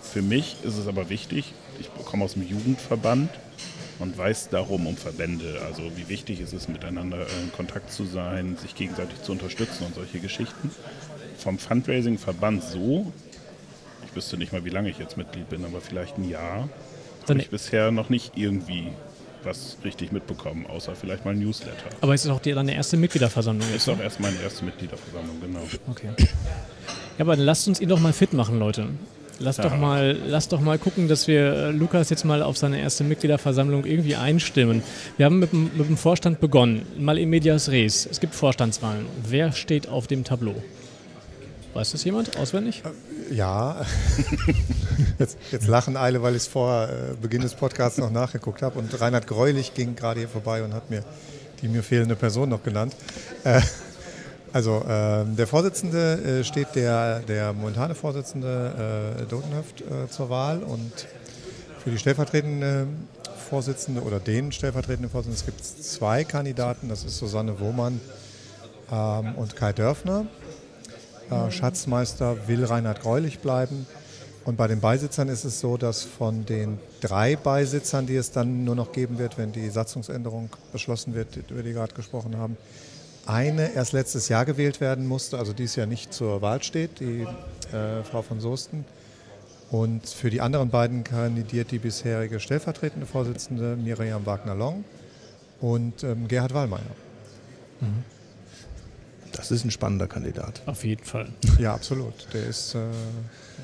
Für 0.00 0.22
mich 0.22 0.58
ist 0.62 0.78
es 0.78 0.86
aber 0.86 1.10
wichtig, 1.10 1.52
ich 1.80 1.90
komme 2.04 2.24
aus 2.24 2.34
dem 2.34 2.46
Jugendverband 2.46 3.30
und 4.00 4.16
weiß 4.16 4.48
darum 4.48 4.86
um 4.86 4.96
Verbände, 4.96 5.60
also 5.66 5.82
wie 5.96 6.08
wichtig 6.08 6.40
es 6.40 6.52
ist, 6.52 6.68
miteinander 6.68 7.18
äh, 7.18 7.42
in 7.42 7.52
Kontakt 7.52 7.92
zu 7.92 8.04
sein, 8.04 8.56
sich 8.56 8.74
gegenseitig 8.74 9.22
zu 9.22 9.32
unterstützen 9.32 9.84
und 9.84 9.94
solche 9.94 10.18
Geschichten. 10.18 10.70
Vom 11.38 11.58
Fundraising-Verband 11.58 12.64
so, 12.64 13.12
ich 14.06 14.16
wüsste 14.16 14.36
nicht 14.36 14.52
mal, 14.52 14.64
wie 14.64 14.70
lange 14.70 14.90
ich 14.90 14.98
jetzt 14.98 15.16
Mitglied 15.16 15.48
bin, 15.48 15.64
aber 15.64 15.80
vielleicht 15.80 16.18
ein 16.18 16.28
Jahr, 16.28 16.68
habe 17.28 17.38
ich 17.38 17.50
bisher 17.50 17.92
noch 17.92 18.08
nicht 18.08 18.32
irgendwie 18.36 18.88
was 19.44 19.76
richtig 19.84 20.12
mitbekommen, 20.12 20.66
außer 20.66 20.94
vielleicht 20.94 21.24
mal 21.24 21.32
ein 21.32 21.40
Newsletter. 21.40 21.88
Aber 22.00 22.14
es 22.14 22.24
ist 22.24 22.30
auch 22.30 22.40
die, 22.40 22.52
deine 22.52 22.74
erste 22.74 22.96
Mitgliederversammlung. 22.96 23.66
Ist 23.74 23.88
auch 23.88 23.98
erst 23.98 24.20
meine 24.20 24.40
erste 24.42 24.64
Mitgliederversammlung, 24.64 25.40
genau. 25.40 25.62
Okay. 25.88 26.10
Ja, 27.16 27.24
aber 27.24 27.36
dann 27.36 27.44
lasst 27.44 27.68
uns 27.68 27.80
ihn 27.80 27.88
doch 27.88 28.00
mal 28.00 28.12
fit 28.12 28.32
machen, 28.32 28.58
Leute. 28.58 28.88
Lass 29.42 29.56
doch 29.56 29.74
mal, 29.74 30.18
lass 30.26 30.48
doch 30.48 30.60
mal 30.60 30.78
gucken, 30.78 31.08
dass 31.08 31.26
wir 31.26 31.40
äh, 31.40 31.70
Lukas 31.70 32.10
jetzt 32.10 32.24
mal 32.24 32.42
auf 32.42 32.58
seine 32.58 32.78
erste 32.78 33.04
Mitgliederversammlung 33.04 33.86
irgendwie 33.86 34.14
einstimmen. 34.14 34.82
Wir 35.16 35.24
haben 35.24 35.38
mit 35.38 35.52
dem, 35.52 35.70
mit 35.76 35.88
dem 35.88 35.96
Vorstand 35.96 36.40
begonnen, 36.40 36.86
mal 36.98 37.18
in 37.18 37.30
medias 37.30 37.70
res. 37.70 38.06
Es 38.10 38.20
gibt 38.20 38.34
Vorstandswahlen. 38.34 39.06
Wer 39.26 39.52
steht 39.52 39.88
auf 39.88 40.06
dem 40.06 40.24
Tableau? 40.24 40.54
Weiß 41.72 41.92
das 41.92 42.04
jemand 42.04 42.36
auswendig? 42.36 42.82
Ja, 43.30 43.80
jetzt, 45.18 45.38
jetzt 45.50 45.68
lachen 45.68 45.96
alle, 45.96 46.22
weil 46.22 46.34
ich 46.34 46.42
es 46.42 46.48
vor 46.48 46.88
äh, 46.88 47.14
Beginn 47.20 47.40
des 47.40 47.54
Podcasts 47.54 47.96
noch 47.96 48.10
nachgeguckt 48.10 48.60
habe. 48.60 48.78
Und 48.78 49.00
Reinhard 49.00 49.26
Greulich 49.26 49.72
ging 49.72 49.96
gerade 49.96 50.20
hier 50.20 50.28
vorbei 50.28 50.62
und 50.62 50.74
hat 50.74 50.90
mir 50.90 51.02
die 51.62 51.68
mir 51.68 51.82
fehlende 51.82 52.16
Person 52.16 52.48
noch 52.50 52.62
genannt. 52.62 52.94
Äh, 54.52 54.56
also 54.56 54.84
ähm, 54.88 55.36
der 55.36 55.46
Vorsitzende 55.46 56.40
äh, 56.40 56.44
steht 56.44 56.74
der, 56.74 57.20
der 57.20 57.52
momentane 57.52 57.94
Vorsitzende 57.94 59.16
äh, 59.20 59.24
Dotenhöft 59.26 59.80
äh, 59.80 60.08
zur 60.08 60.30
Wahl 60.30 60.62
und 60.62 60.92
für 61.82 61.90
die 61.90 61.98
stellvertretende 61.98 62.86
Vorsitzende 63.48 64.02
oder 64.02 64.20
den 64.20 64.52
stellvertretenden 64.52 65.10
Vorsitzenden 65.10 65.46
gibt 65.46 65.60
es 65.60 65.94
zwei 65.94 66.24
Kandidaten. 66.24 66.88
Das 66.88 67.04
ist 67.04 67.18
Susanne 67.18 67.58
Wohmann 67.58 68.00
ähm, 68.92 69.34
und 69.34 69.56
Kai 69.56 69.72
Dörfner. 69.72 70.26
Äh, 71.30 71.50
Schatzmeister 71.50 72.48
will 72.48 72.64
Reinhard 72.64 73.00
Greulich 73.00 73.40
bleiben. 73.40 73.86
Und 74.44 74.56
bei 74.56 74.68
den 74.68 74.80
Beisitzern 74.80 75.28
ist 75.28 75.44
es 75.44 75.60
so, 75.60 75.76
dass 75.76 76.02
von 76.02 76.46
den 76.46 76.78
drei 77.00 77.36
Beisitzern, 77.36 78.06
die 78.06 78.16
es 78.16 78.30
dann 78.30 78.64
nur 78.64 78.74
noch 78.74 78.92
geben 78.92 79.18
wird, 79.18 79.36
wenn 79.36 79.52
die 79.52 79.68
Satzungsänderung 79.68 80.48
beschlossen 80.72 81.14
wird, 81.14 81.36
über 81.50 81.62
die 81.62 81.66
wir 81.66 81.74
gerade 81.74 81.94
gesprochen 81.94 82.38
haben, 82.38 82.56
eine 83.30 83.72
erst 83.74 83.92
letztes 83.92 84.28
Jahr 84.28 84.44
gewählt 84.44 84.80
werden 84.80 85.06
musste, 85.06 85.38
also 85.38 85.52
dies 85.52 85.76
Jahr 85.76 85.86
nicht 85.86 86.12
zur 86.12 86.42
Wahl 86.42 86.62
steht, 86.62 87.00
die 87.00 87.26
äh, 87.72 88.02
Frau 88.04 88.22
von 88.22 88.40
Soesten. 88.40 88.84
Und 89.70 90.08
für 90.08 90.30
die 90.30 90.40
anderen 90.40 90.70
beiden 90.70 91.04
kandidiert 91.04 91.70
die 91.70 91.78
bisherige 91.78 92.40
stellvertretende 92.40 93.06
Vorsitzende 93.06 93.76
Miriam 93.76 94.26
Wagner-Long 94.26 94.84
und 95.60 96.02
ähm, 96.02 96.26
Gerhard 96.26 96.54
Wallmeier. 96.54 96.82
Das 99.32 99.52
ist 99.52 99.64
ein 99.64 99.70
spannender 99.70 100.08
Kandidat. 100.08 100.60
Auf 100.66 100.84
jeden 100.84 101.04
Fall. 101.04 101.28
Ja, 101.58 101.72
absolut. 101.74 102.26
Der 102.32 102.46
ist, 102.46 102.74
äh, 102.74 102.80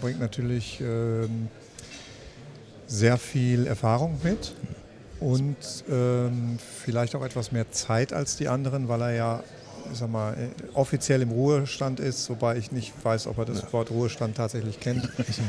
bringt 0.00 0.20
natürlich 0.20 0.80
ähm, 0.80 1.48
sehr 2.86 3.18
viel 3.18 3.66
Erfahrung 3.66 4.20
mit 4.22 4.54
und 5.18 5.56
ähm, 5.90 6.58
vielleicht 6.84 7.14
auch 7.16 7.24
etwas 7.24 7.50
mehr 7.50 7.70
Zeit 7.72 8.12
als 8.12 8.36
die 8.36 8.48
anderen, 8.48 8.88
weil 8.88 9.00
er 9.02 9.12
ja, 9.12 9.44
ich 9.92 9.98
sag 9.98 10.10
mal, 10.10 10.32
äh, 10.34 10.36
offiziell 10.74 11.22
im 11.22 11.30
Ruhestand 11.30 12.00
ist, 12.00 12.28
wobei 12.30 12.56
ich 12.58 12.72
nicht 12.72 12.92
weiß, 13.02 13.26
ob 13.26 13.38
er 13.38 13.44
das 13.44 13.72
Wort 13.72 13.90
Ruhestand 13.90 14.36
tatsächlich 14.36 14.80
kennt. 14.80 15.08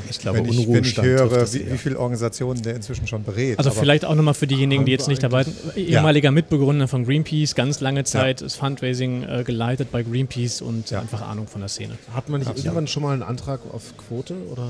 Ich 0.09 0.19
glaube, 0.19 0.39
wenn, 0.39 0.45
ich, 0.45 0.67
wenn 0.67 0.83
ich 0.83 1.01
höre, 1.01 1.51
wie, 1.53 1.71
wie 1.71 1.77
viele 1.77 1.99
Organisationen 1.99 2.61
der 2.61 2.75
inzwischen 2.75 3.07
schon 3.07 3.23
berät. 3.23 3.57
Also 3.57 3.69
Aber- 3.71 3.79
vielleicht 3.79 4.05
auch 4.05 4.15
nochmal 4.15 4.33
für 4.33 4.47
diejenigen, 4.47 4.85
die 4.85 4.91
jetzt 4.91 5.07
nicht 5.07 5.21
dabei 5.23 5.43
sind. 5.43 5.55
Ehemaliger 5.75 6.31
Mitbegründer 6.31 6.87
von 6.87 7.05
Greenpeace, 7.05 7.55
ganz 7.55 7.79
lange 7.79 8.03
Zeit 8.03 8.41
ist 8.41 8.55
Fundraising 8.55 9.23
äh, 9.23 9.43
geleitet 9.43 9.91
bei 9.91 10.03
Greenpeace 10.03 10.61
und 10.61 10.89
Ja. 10.89 11.01
einfach 11.01 11.21
Ahnung 11.21 11.47
von 11.47 11.61
der 11.61 11.69
Szene. 11.69 11.97
Hat 12.13 12.29
man 12.29 12.39
nicht 12.41 12.55
irgendwann 12.57 12.87
schon 12.87 13.03
mal 13.03 13.13
einen 13.13 13.23
Antrag 13.23 13.59
auf 13.73 13.93
Quote? 13.97 14.35
Oder? 14.51 14.69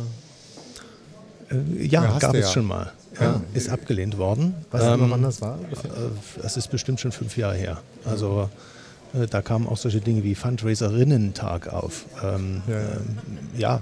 Äh, 1.49 1.85
ja, 1.85 2.03
Ja, 2.03 2.19
gab 2.19 2.33
du 2.33 2.39
es 2.39 2.45
ja. 2.47 2.51
schon 2.51 2.65
mal. 2.65 2.91
Ja, 3.19 3.41
ist 3.55 3.69
abgelehnt 3.69 4.17
worden. 4.19 4.53
Weißt 4.69 4.85
du 4.85 4.89
noch, 4.97 5.05
Ähm, 5.05 5.11
wann 5.11 5.23
das 5.23 5.41
war? 5.41 5.57
Äh, 5.71 6.45
Es 6.45 6.55
ist 6.55 6.67
bestimmt 6.69 6.99
schon 6.99 7.11
fünf 7.11 7.35
Jahre 7.35 7.55
her. 7.55 7.77
Also 8.05 8.47
da 9.29 9.41
kamen 9.41 9.67
auch 9.67 9.77
solche 9.77 10.01
Dinge 10.01 10.23
wie 10.23 10.35
Fundraiserinnen-Tag 10.35 11.71
auf. 11.73 12.05
Ähm, 12.23 12.61
Ja, 12.67 12.73
ja. 12.75 12.79
ähm, 12.81 13.17
ja, 13.57 13.81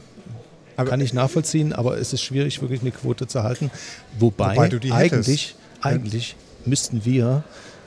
Aber- 0.77 0.89
kann 0.89 1.01
ich 1.01 1.13
nachvollziehen, 1.13 1.73
aber 1.73 1.97
es 1.97 2.13
ist 2.13 2.21
schwierig, 2.21 2.61
wirklich 2.61 2.81
eine 2.81 2.91
Quote 2.91 3.27
zu 3.27 3.43
halten. 3.43 3.71
Wobei, 4.19 4.55
Wobei 4.55 4.91
eigentlich, 4.93 5.55
eigentlich 5.81 6.35
müssten 6.65 7.05
wir 7.05 7.43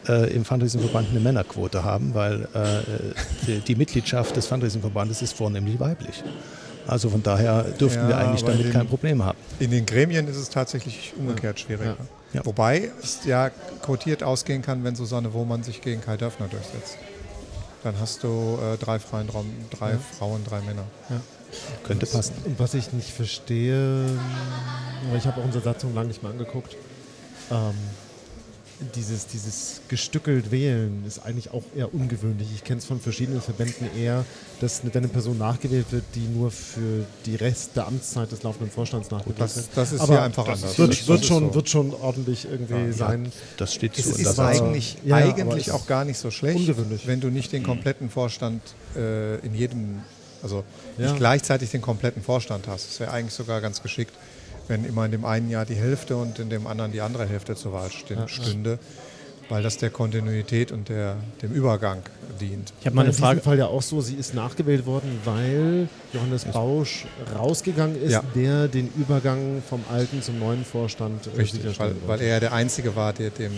äh, 0.09 0.33
im 0.35 0.45
Fundraising-Verband 0.45 1.09
eine 1.11 1.21
Männerquote 1.21 1.85
haben, 1.85 2.15
weil 2.15 2.43
äh, 2.55 2.81
die, 3.47 3.61
die 3.61 3.75
Mitgliedschaft 3.75 4.37
des 4.37 4.47
Fundraising-Verbandes 4.47 5.23
ist 5.23 5.33
vornehmlich 5.35 5.79
weiblich. 5.81 6.23
Also 6.87 7.11
von 7.11 7.23
daher 7.23 7.65
dürften 7.65 8.01
Ja, 8.03 8.09
wir 8.09 8.19
eigentlich 8.19 8.43
damit 8.45 8.65
den- 8.65 8.73
kein 8.73 8.87
Problem 8.87 9.23
haben. 9.23 9.37
In 9.59 9.71
den 9.71 9.85
Gremien 9.85 10.27
ist 10.27 10.37
es 10.37 10.49
tatsächlich 10.49 11.13
umgekehrt 11.19 11.61
schwieriger. 11.61 11.97
Wobei 12.45 12.91
es 13.03 13.21
ja 13.27 13.51
quotiert 13.83 14.23
ausgehen 14.23 14.63
kann, 14.63 14.85
wenn 14.85 14.95
Susanne 14.97 15.33
Wohmann 15.35 15.63
sich 15.63 15.81
gegen 15.83 16.01
Kai 16.01 16.17
Dörfner 16.17 16.47
durchsetzt. 16.49 16.97
Dann 17.83 17.95
hast 18.01 18.25
du 18.25 18.59
äh, 18.61 18.77
drei 18.77 18.99
freien 18.99 19.29
Raum, 19.29 19.47
drei 19.71 19.97
Frauen, 19.99 20.45
drei 20.45 20.61
Männer. 20.61 20.85
Könnte 21.85 22.07
passen. 22.07 22.35
Und 22.45 22.59
was 22.59 22.75
ich 22.75 22.93
nicht 22.93 23.11
verstehe, 23.11 24.07
aber 25.09 25.17
ich 25.17 25.27
habe 25.27 25.41
auch 25.41 25.45
unsere 25.45 25.65
Satzung 25.65 25.95
lange 25.95 26.09
nicht 26.09 26.23
mehr 26.23 26.33
angeguckt, 26.33 26.77
ähm, 27.51 27.75
dieses, 28.95 29.27
dieses 29.27 29.81
gestückelt 29.89 30.51
wählen 30.51 31.03
ist 31.07 31.19
eigentlich 31.21 31.51
auch 31.51 31.65
eher 31.77 31.93
ungewöhnlich. 31.93 32.49
Ich 32.55 32.63
kenne 32.65 32.79
es 32.79 32.85
von 32.85 33.01
verschiedenen 33.01 33.41
Verbänden 33.41 33.89
eher, 33.97 34.25
dass 34.61 34.83
wenn 34.85 34.93
eine 34.95 35.09
Person 35.09 35.37
nachgewählt 35.39 35.87
wird, 35.91 36.05
die 36.15 36.21
nur 36.29 36.51
für 36.51 37.05
die 37.27 37.35
Rest 37.35 37.71
der 37.77 37.87
Amtszeit 37.89 38.31
des 38.31 38.43
laufenden 38.45 38.71
Vorstands 38.71 39.11
nachgewählt 39.11 39.41
Das, 39.41 39.57
wird. 39.57 39.67
das 39.75 39.93
ist 39.93 40.01
Aber 40.01 40.13
hier 40.15 40.23
einfach 40.23 40.47
das 40.47 40.63
anders. 40.63 40.79
Wird, 40.79 40.91
Das- 40.93 41.09
wird, 41.09 41.21
das 41.21 41.27
schon, 41.27 41.43
ist 41.45 41.49
so. 41.49 41.55
wird 41.57 41.69
schon 41.69 41.95
ordentlich 41.95 42.47
irgendwie 42.51 42.93
sein. 42.93 43.33
Das 43.57 43.75
steht 43.75 43.99
Es 43.99 44.05
so 44.05 44.15
in 44.15 44.21
ist 44.27 44.37
Satzung. 44.37 44.67
eigentlich, 44.69 44.97
Ja, 45.05 45.19
ja, 45.19 45.35
eigentlich 45.35 45.67
es 45.69 45.73
auch 45.75 45.87
gar 45.87 46.05
nicht 46.05 46.19
so 46.19 46.31
schlecht, 46.31 46.61
ungewöhnlich. 46.61 47.07
wenn 47.07 47.21
du 47.21 47.29
nicht 47.31 47.53
den 47.53 47.65
kompletten 47.65 48.11
Vorstand 48.11 48.63
äh, 48.97 49.39
in 49.45 49.55
jedem, 49.55 50.01
also 50.43 50.63
Ja. 50.99 51.07
nicht 51.09 51.17
gleichzeitig 51.19 51.71
den 51.71 51.83
kompletten 51.83 52.23
Vorstand 52.23 52.69
hast. 52.69 52.89
Das 52.89 53.01
wäre 53.01 53.11
eigentlich 53.11 53.35
sogar 53.35 53.61
ganz 53.61 53.83
geschickt, 53.83 54.13
wenn 54.69 54.85
immer 54.85 55.05
in 55.07 55.11
dem 55.13 55.25
einen 55.25 55.51
Jahr 55.51 55.65
die 55.65 55.75
Hälfte 55.75 56.17
und 56.17 56.39
in 56.39 56.51
dem 56.51 56.67
anderen 56.67 56.93
die 56.93 57.01
andere 57.01 57.27
Hälfte 57.27 57.55
zur 57.57 57.73
Wahl 57.73 57.89
stün- 57.89 58.29
stünde, 58.29 58.79
weil 59.49 59.63
das 59.63 59.79
der 59.79 59.89
Kontinuität 59.91 60.73
und 60.73 60.89
der, 60.91 61.17
dem 61.41 61.53
Übergang 61.53 62.03
dient. 62.39 62.73
Ich 62.81 62.87
habe 62.87 62.95
mal 62.97 63.03
in 63.03 63.07
eine 63.07 63.13
diesem 63.13 63.25
Frage. 63.25 63.41
Fall 63.41 63.59
ja 63.59 63.67
auch 63.67 63.81
so, 63.83 64.01
sie 64.03 64.15
ist 64.15 64.35
nachgewählt 64.35 64.85
worden, 64.85 65.19
weil 65.25 65.89
Johannes 66.13 66.45
Bausch 66.45 67.07
rausgegangen 67.35 68.01
ist, 68.01 68.13
Ja. 68.13 68.23
der 68.35 68.69
den 68.69 68.91
Übergang 68.97 69.63
vom 69.69 69.83
alten 69.91 70.21
zum 70.23 70.39
neuen 70.39 70.65
Vorstand 70.67 71.27
äh, 71.35 71.39
Richtig, 71.41 71.79
weil, 71.81 71.95
weil 72.07 72.21
er 72.21 72.29
ja 72.29 72.41
der 72.41 72.53
Einzige 72.53 72.95
war, 72.95 73.13
der 73.15 73.31
dem 73.31 73.53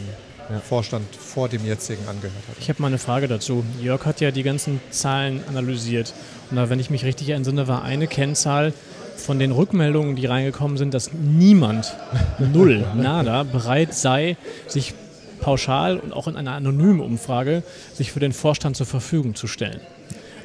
Ja. 0.48 0.58
Vorstand 0.60 1.04
vor 1.16 1.48
dem 1.48 1.64
jetzigen 1.64 2.06
angehört 2.08 2.34
hat. 2.48 2.56
Ich 2.60 2.68
habe 2.68 2.80
mal 2.82 2.88
eine 2.88 2.98
Frage 2.98 3.28
dazu. 3.28 3.62
Jörg 3.80 4.04
hat 4.04 4.20
ja 4.20 4.30
die 4.32 4.42
ganzen 4.42 4.80
Zahlen 4.90 5.42
analysiert. 5.48 6.12
Und 6.50 6.56
da, 6.56 6.68
wenn 6.70 6.80
ich 6.80 6.90
mich 6.90 7.04
richtig 7.04 7.28
entsinne, 7.30 7.68
war 7.68 7.82
eine 7.84 8.06
Kennzahl 8.08 8.72
von 9.20 9.38
den 9.38 9.52
Rückmeldungen, 9.52 10.16
die 10.16 10.26
reingekommen 10.26 10.76
sind, 10.76 10.94
dass 10.94 11.12
niemand, 11.12 11.94
null, 12.52 12.86
nada, 12.96 13.42
bereit 13.44 13.94
sei, 13.94 14.36
sich 14.66 14.94
pauschal 15.40 15.98
und 15.98 16.12
auch 16.12 16.28
in 16.28 16.36
einer 16.36 16.52
anonymen 16.52 17.00
Umfrage 17.00 17.62
sich 17.94 18.12
für 18.12 18.20
den 18.20 18.32
Vorstand 18.32 18.76
zur 18.76 18.86
Verfügung 18.86 19.34
zu 19.34 19.46
stellen. 19.46 19.80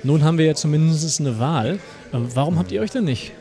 Nun 0.03 0.23
haben 0.23 0.37
wir 0.37 0.45
ja 0.45 0.55
zumindest 0.55 1.19
eine 1.19 1.39
Wahl. 1.39 1.79
Ähm, 2.13 2.27
Warum 2.33 2.57
habt 2.59 2.71
ihr 2.71 2.81
euch 2.81 2.91
denn 2.91 3.05
nicht 3.05 3.31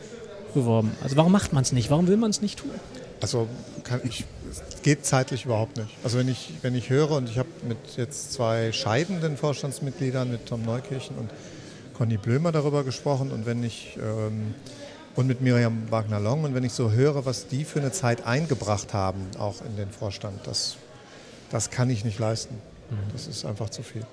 beworben? 0.53 0.91
Also 1.03 1.15
warum 1.15 1.31
macht 1.31 1.53
man 1.53 1.61
es 1.61 1.71
nicht? 1.71 1.91
Warum 1.91 2.07
will 2.07 2.17
man 2.17 2.31
es 2.31 2.41
nicht 2.41 2.59
tun? 2.59 2.71
Also 3.21 3.47
ich, 4.03 4.25
es 4.49 4.81
geht 4.81 5.05
zeitlich 5.05 5.45
überhaupt 5.45 5.77
nicht. 5.77 5.89
Also 6.03 6.17
wenn 6.17 6.27
ich, 6.27 6.53
wenn 6.61 6.75
ich 6.75 6.89
höre 6.89 7.11
und 7.11 7.29
ich 7.29 7.37
habe 7.37 7.49
mit 7.67 7.77
jetzt 7.97 8.33
zwei 8.33 8.71
scheidenden 8.71 9.37
Vorstandsmitgliedern, 9.37 10.29
mit 10.29 10.47
Tom 10.47 10.63
Neukirchen 10.63 11.15
und 11.17 11.29
Conny 11.93 12.17
Blömer 12.17 12.51
darüber 12.51 12.83
gesprochen 12.83 13.31
und 13.31 13.45
wenn 13.45 13.63
ich 13.63 13.97
ähm, 14.01 14.53
und 15.15 15.27
mit 15.27 15.41
Miriam 15.41 15.89
Wagner-Long 15.89 16.43
und 16.43 16.55
wenn 16.55 16.63
ich 16.63 16.73
so 16.73 16.91
höre, 16.91 17.25
was 17.25 17.47
die 17.47 17.63
für 17.63 17.79
eine 17.79 17.91
Zeit 17.91 18.25
eingebracht 18.25 18.93
haben, 18.93 19.21
auch 19.39 19.61
in 19.65 19.75
den 19.77 19.89
Vorstand, 19.89 20.45
das, 20.45 20.77
das 21.49 21.69
kann 21.69 21.89
ich 21.89 22.03
nicht 22.03 22.19
leisten. 22.19 22.55
Das 23.13 23.27
ist 23.27 23.45
einfach 23.45 23.69
zu 23.69 23.81
viel. 23.81 24.05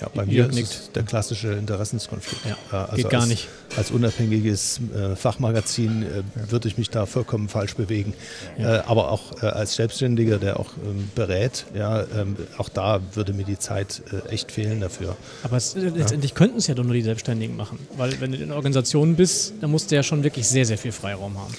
Ja, 0.00 0.08
bei 0.14 0.26
mir 0.26 0.48
ist 0.50 0.90
der 0.94 1.02
klassische 1.02 1.52
Interessenskonflikt. 1.52 2.42
Ja, 2.70 2.88
Äh, 2.92 2.96
geht 2.96 3.10
gar 3.10 3.22
als, 3.22 3.30
nicht. 3.30 3.48
Als 3.76 3.90
unabhängiges 3.90 4.80
äh, 4.94 5.16
Fachmagazin 5.16 6.02
äh, 6.02 6.50
würde 6.50 6.68
ich 6.68 6.78
mich 6.78 6.90
da 6.90 7.06
vollkommen 7.06 7.48
falsch 7.48 7.74
bewegen. 7.74 8.14
Äh, 8.58 8.64
aber 8.64 9.10
auch 9.10 9.42
äh, 9.42 9.46
als 9.46 9.74
Selbstständiger, 9.74 10.38
der 10.38 10.60
auch 10.60 10.70
ähm, 10.84 11.10
berät, 11.14 11.66
ja, 11.74 12.02
ähm, 12.02 12.36
auch 12.56 12.68
da 12.68 13.00
würde 13.14 13.32
mir 13.32 13.44
die 13.44 13.58
Zeit 13.58 14.02
äh, 14.12 14.28
echt 14.28 14.52
fehlen 14.52 14.80
dafür. 14.80 15.16
Aber 15.42 15.56
es, 15.56 15.74
äh, 15.74 15.80
letztendlich 15.80 16.34
könnten 16.34 16.58
es 16.58 16.66
ja 16.66 16.74
doch 16.74 16.84
nur 16.84 16.94
die 16.94 17.02
Selbstständigen 17.02 17.56
machen. 17.56 17.78
Weil 17.96 18.20
wenn 18.20 18.32
du 18.32 18.38
in 18.38 18.52
Organisationen 18.52 19.16
bist, 19.16 19.54
dann 19.60 19.70
musst 19.70 19.90
du 19.90 19.96
ja 19.96 20.02
schon 20.02 20.22
wirklich 20.22 20.46
sehr, 20.48 20.64
sehr 20.64 20.78
viel 20.78 20.92
Freiraum 20.92 21.38
haben. 21.38 21.54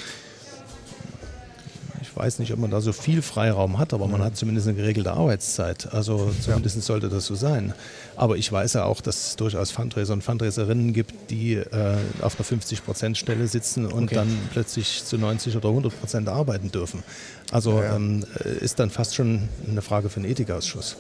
Ich 2.19 2.25
weiß 2.25 2.39
nicht, 2.39 2.51
ob 2.51 2.59
man 2.59 2.69
da 2.69 2.81
so 2.81 2.91
viel 2.91 3.21
Freiraum 3.21 3.77
hat, 3.77 3.93
aber 3.93 4.05
man 4.09 4.21
hat 4.21 4.35
zumindest 4.35 4.67
eine 4.67 4.75
geregelte 4.75 5.13
Arbeitszeit. 5.13 5.93
Also 5.93 6.29
zumindest 6.41 6.81
sollte 6.83 7.07
das 7.07 7.25
so 7.25 7.33
sein. 7.33 7.73
Aber 8.17 8.35
ich 8.35 8.51
weiß 8.51 8.73
ja 8.73 8.83
auch, 8.83 8.99
dass 8.99 9.27
es 9.29 9.35
durchaus 9.37 9.71
Fundraiser 9.71 10.11
und 10.11 10.21
Fundraiserinnen 10.21 10.91
gibt, 10.91 11.13
die 11.31 11.53
äh, 11.53 11.95
auf 12.21 12.35
einer 12.37 12.45
50-Prozent-Stelle 12.61 13.47
sitzen 13.47 13.85
und 13.85 14.03
Okay. 14.03 14.15
dann 14.15 14.37
plötzlich 14.51 15.05
zu 15.05 15.17
90 15.17 15.55
oder 15.55 15.69
100 15.69 15.97
Prozent 15.97 16.27
arbeiten 16.27 16.69
dürfen. 16.73 17.03
Also 17.53 17.77
Ja, 17.79 17.83
ja. 17.85 17.95
Ähm, 17.95 18.25
äh, 18.43 18.49
ist 18.65 18.79
dann 18.81 18.89
fast 18.89 19.15
schon 19.15 19.47
eine 19.69 19.81
Frage 19.81 20.09
für 20.09 20.19
den 20.19 20.29
Ethikausschuss. 20.29 20.97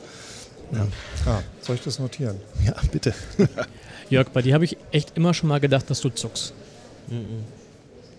Ja, 0.71 0.87
Ah, 1.25 1.41
soll 1.59 1.75
ich 1.75 1.81
das 1.81 1.99
notieren? 1.99 2.37
ja 2.65 2.75
bitte. 2.93 3.13
Jörg, 4.09 4.29
bei 4.29 4.41
dir 4.41 4.53
habe 4.53 4.63
ich 4.63 4.77
echt 4.91 5.17
immer 5.17 5.33
schon 5.33 5.49
mal 5.49 5.59
gedacht, 5.59 5.89
dass 5.89 5.99
du 5.99 6.07
zuckst. 6.11 6.53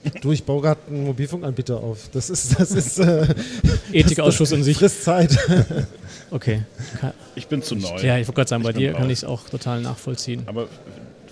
Du, 0.22 0.32
ich 0.32 0.44
baue 0.44 0.62
gerade 0.62 0.80
einen 0.88 1.04
Mobilfunkanbieter 1.04 1.76
auf. 1.76 2.08
Das 2.12 2.30
ist, 2.30 2.58
das 2.58 2.70
ist 2.70 2.98
äh, 2.98 3.26
Ethikausschuss 3.92 4.52
in 4.52 4.62
sich. 4.64 4.76
frisst 4.78 5.04
Zeit. 5.04 5.36
Okay. 6.32 6.62
Ka- 7.00 7.12
Ich 7.34 7.48
bin 7.48 7.60
zu 7.60 7.74
neu. 7.74 8.00
Ja, 8.00 8.16
ich 8.16 8.28
wollte 8.28 8.36
gerade 8.36 8.48
sagen, 8.48 8.62
bei 8.62 8.72
dir 8.72 8.92
kann 8.92 9.10
ich 9.10 9.18
es 9.18 9.24
auch 9.24 9.48
total 9.48 9.80
nachvollziehen. 9.82 10.42
Aber 10.46 10.68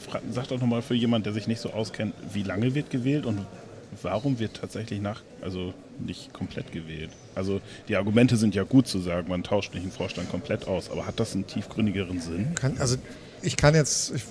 fra- 0.08 0.20
sag 0.32 0.48
doch 0.48 0.58
nochmal 0.60 0.82
für 0.82 0.94
jemanden, 0.94 1.24
der 1.24 1.32
sich 1.34 1.46
nicht 1.46 1.60
so 1.60 1.70
auskennt, 1.70 2.14
wie 2.32 2.42
lange 2.42 2.74
wird 2.74 2.90
gewählt 2.90 3.24
und 3.24 3.38
warum 4.02 4.40
wird 4.40 4.54
tatsächlich 4.60 5.00
nach, 5.00 5.22
also 5.40 5.72
nicht 6.04 6.32
komplett 6.32 6.72
gewählt? 6.72 7.10
Also 7.36 7.60
die 7.86 7.94
Argumente 7.94 8.36
sind 8.36 8.56
ja 8.56 8.64
gut 8.64 8.88
zu 8.88 8.98
sagen, 8.98 9.28
man 9.28 9.44
tauscht 9.44 9.72
nicht 9.72 9.84
den 9.86 9.92
Vorstand 9.92 10.30
komplett 10.32 10.66
aus, 10.66 10.90
aber 10.90 11.06
hat 11.06 11.20
das 11.20 11.32
einen 11.34 11.46
tiefgründigeren 11.46 12.20
Sinn? 12.20 12.56
Kann, 12.56 12.76
also 12.78 12.96
ich 13.42 13.56
kann 13.56 13.76
jetzt, 13.76 14.12
ich 14.16 14.24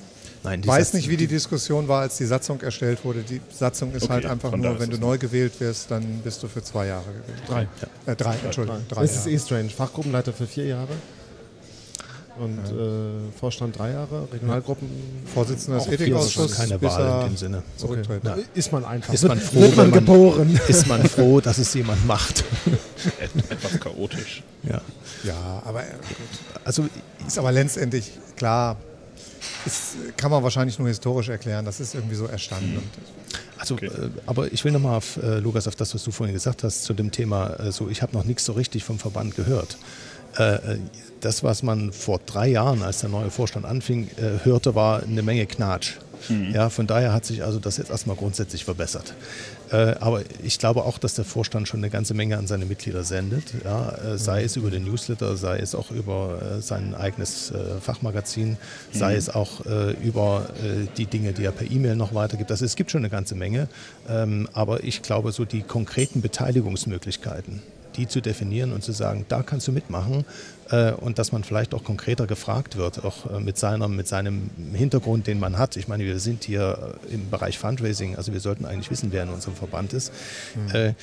Nein, 0.48 0.62
die 0.62 0.68
weiß 0.68 0.94
nicht, 0.94 1.10
wie 1.10 1.18
die 1.18 1.28
Diskussion 1.28 1.88
war, 1.90 2.02
als 2.02 2.16
die 2.18 2.26
Satzung 2.26 2.62
erstellt 2.62 3.04
wurde. 3.04 3.20
Die 3.22 3.42
Satzung 3.54 3.92
ist 3.94 4.04
Okay, 4.04 4.14
halt 4.14 4.26
einfach 4.26 4.56
nur, 4.56 4.80
wenn 4.80 4.90
du 4.90 4.98
neu 4.98 5.18
gewählt 5.18 5.60
wirst, 5.60 5.92
dann 5.92 6.04
bist 6.24 6.42
du 6.42 6.48
für 6.48 6.64
zwei 6.64 6.88
Jahre 6.88 7.04
gewählt. 7.06 7.68
Drei. 8.06 8.12
Äh, 8.12 8.16
drei, 8.16 8.36
Entschuldigung, 8.46 8.82
drei 8.88 9.02
Das 9.02 9.16
ist 9.18 9.28
eh 9.28 9.38
strange. 9.40 9.70
Fachgruppenleiter 9.70 10.32
für 10.32 10.48
vier 10.48 10.66
Jahre. 10.68 10.94
Und 12.40 12.60
äh, 12.60 13.32
Vorstand 13.40 13.78
drei 13.80 13.92
Jahre, 13.94 14.28
Regionalgruppen. 14.32 14.88
Vorsitzender 15.34 15.80
des 15.80 15.88
Ethikausschusses. 15.88 16.56
keine 16.56 16.78
bis 16.78 16.92
Wahl 16.92 17.02
er 17.02 17.22
in 17.24 17.28
dem 17.30 17.38
Sinne. 17.38 17.64
Zurücktritt. 17.78 18.24
Ja. 18.24 18.38
Ist 18.54 18.72
man 18.72 18.86
einfach. 18.86 19.14
Ist 19.14 19.28
man 19.28 19.40
froh, 19.40 19.62
wird 19.62 19.76
man 19.76 19.92
geboren. 19.92 20.60
Ist 20.68 20.86
man 20.88 21.04
froh, 21.04 21.42
dass 21.42 21.58
es 21.58 21.74
jemand 21.74 22.06
macht. 22.06 22.44
Et 23.20 23.32
etwas 23.52 23.80
chaotisch. 23.80 24.44
ja. 24.64 24.82
Ja, 25.24 25.64
aber 25.66 25.82
äh, 25.82 25.86
Also 26.64 26.88
ist 27.26 27.40
aber 27.40 27.52
letztendlich 27.52 28.12
klar. 28.36 28.78
Ist, 29.68 30.18
kann 30.18 30.32
man 30.32 30.42
wahrscheinlich 30.44 30.80
nur 30.80 30.88
historisch 30.88 31.30
erklären. 31.30 31.66
Das 31.66 31.80
ist 31.80 31.94
irgendwie 31.94 32.16
so 32.16 32.26
erstanden. 32.26 32.78
Und 32.78 32.84
Also, 33.60 33.76
Okay. 33.76 33.88
äh, 33.88 34.10
aber 34.26 34.52
ich 34.52 34.64
will 34.64 34.72
nochmal 34.72 34.98
auf, 34.98 35.18
äh, 35.18 35.40
Lukas, 35.40 35.68
auf 35.68 35.76
das, 35.76 35.94
was 35.94 36.04
du 36.04 36.12
vorhin 36.12 36.34
gesagt 36.34 36.64
hast, 36.64 36.84
zu 36.84 36.94
dem 36.94 37.12
Thema, 37.12 37.50
äh, 37.60 37.72
so, 37.72 37.90
ich 37.90 38.02
habe 38.02 38.16
noch 38.16 38.24
nichts 38.24 38.46
so 38.46 38.54
richtig 38.54 38.84
vom 38.84 38.98
Verband 39.00 39.36
gehört. 39.36 39.78
Äh, 40.38 40.56
äh, 40.56 40.80
das, 41.22 41.44
was 41.44 41.64
man 41.64 41.92
vor 41.92 42.20
drei 42.26 42.48
Jahren, 42.48 42.84
als 42.84 43.00
der 43.02 43.10
neue 43.10 43.32
Vorstand 43.32 43.66
anfing, 43.66 44.10
äh, 44.18 44.46
hörte, 44.46 44.76
war 44.76 45.02
eine 45.04 45.22
Menge 45.24 45.46
Knatsch. 45.48 45.94
Ja, 46.52 46.70
von 46.72 46.88
daher 46.88 47.14
hat 47.14 47.26
sich 47.26 47.44
also 47.44 47.60
das 47.60 47.78
jetzt 47.78 47.92
erstmal 47.92 48.16
grundsätzlich 48.16 48.66
verbessert. 48.66 49.14
Äh, 49.72 49.96
aber 50.00 50.22
ich 50.44 50.60
glaube 50.60 50.84
auch, 50.84 50.98
dass 50.98 51.16
der 51.16 51.26
Vorstand 51.26 51.68
schon 51.68 51.80
eine 51.80 51.90
ganze 51.90 52.14
Menge 52.14 52.38
an 52.38 52.48
seine 52.48 52.66
Mitglieder 52.66 53.04
sendet. 53.04 53.54
Ja, 53.64 53.90
äh, 53.90 54.18
sei 54.18 54.44
es 54.44 54.56
über 54.56 54.70
den 54.70 54.86
Newsletter, 54.86 55.36
sei 55.38 55.60
es 55.60 55.76
auch 55.76 55.92
über 55.92 56.40
äh, 56.42 56.62
sein 56.62 56.96
eigenes 56.96 57.52
Fachmagazin, 57.82 58.58
sei 58.92 59.16
es 59.16 59.30
auch 59.30 59.62
über 60.02 60.50
die 60.98 61.06
Dinge, 61.06 61.34
die 61.34 61.44
er 61.44 61.52
per 61.52 61.70
E-Mail 61.70 61.96
noch 61.96 62.14
weitergibt. 62.14 62.52
Also 62.52 62.66
es 62.66 62.76
gibt 62.76 62.92
schon 62.92 63.02
eine 63.02 63.10
ganze 63.10 63.36
Menge. 63.36 63.68
Ähm, 64.10 64.48
aber 64.54 64.84
ich 64.84 65.02
glaube, 65.02 65.32
so 65.32 65.46
die 65.46 65.62
konkreten 65.62 66.22
Beteiligungsmöglichkeiten, 66.22 67.62
die 67.98 68.08
zu 68.08 68.22
definieren 68.22 68.72
und 68.72 68.84
zu 68.84 68.92
sagen, 68.92 69.26
da 69.28 69.44
kannst 69.44 69.68
du 69.68 69.72
mitmachen 69.72 70.26
äh, 70.70 70.92
und 70.92 71.20
dass 71.20 71.32
man 71.32 71.44
vielleicht 71.44 71.74
auch 71.74 71.84
konkreter 71.84 72.28
gefragt 72.28 72.78
wird, 72.78 73.04
auch 73.04 73.30
äh, 73.30 73.40
mit, 73.40 73.58
seiner, 73.58 73.88
mit 73.88 74.08
seinem 74.08 74.50
Hintergrund, 74.74 75.28
den 75.28 75.40
man 75.40 75.58
hat. 75.58 75.76
Ich 75.76 75.88
meine, 75.88 76.06
wir 76.06 76.20
sind 76.20 76.44
hier 76.44 76.96
äh, 77.10 77.14
im 77.14 77.30
Bereich 77.30 77.58
Fundraising, 77.58 78.16
also 78.16 78.34
wir 78.34 78.40
sollten 78.40 78.66
eigentlich 78.66 78.92
wissen, 78.92 79.12
wer 79.12 79.24
in 79.24 79.30
unserem 79.30 79.56
Verband 79.56 79.94
ist. 79.94 80.12
Äh, 80.74 80.94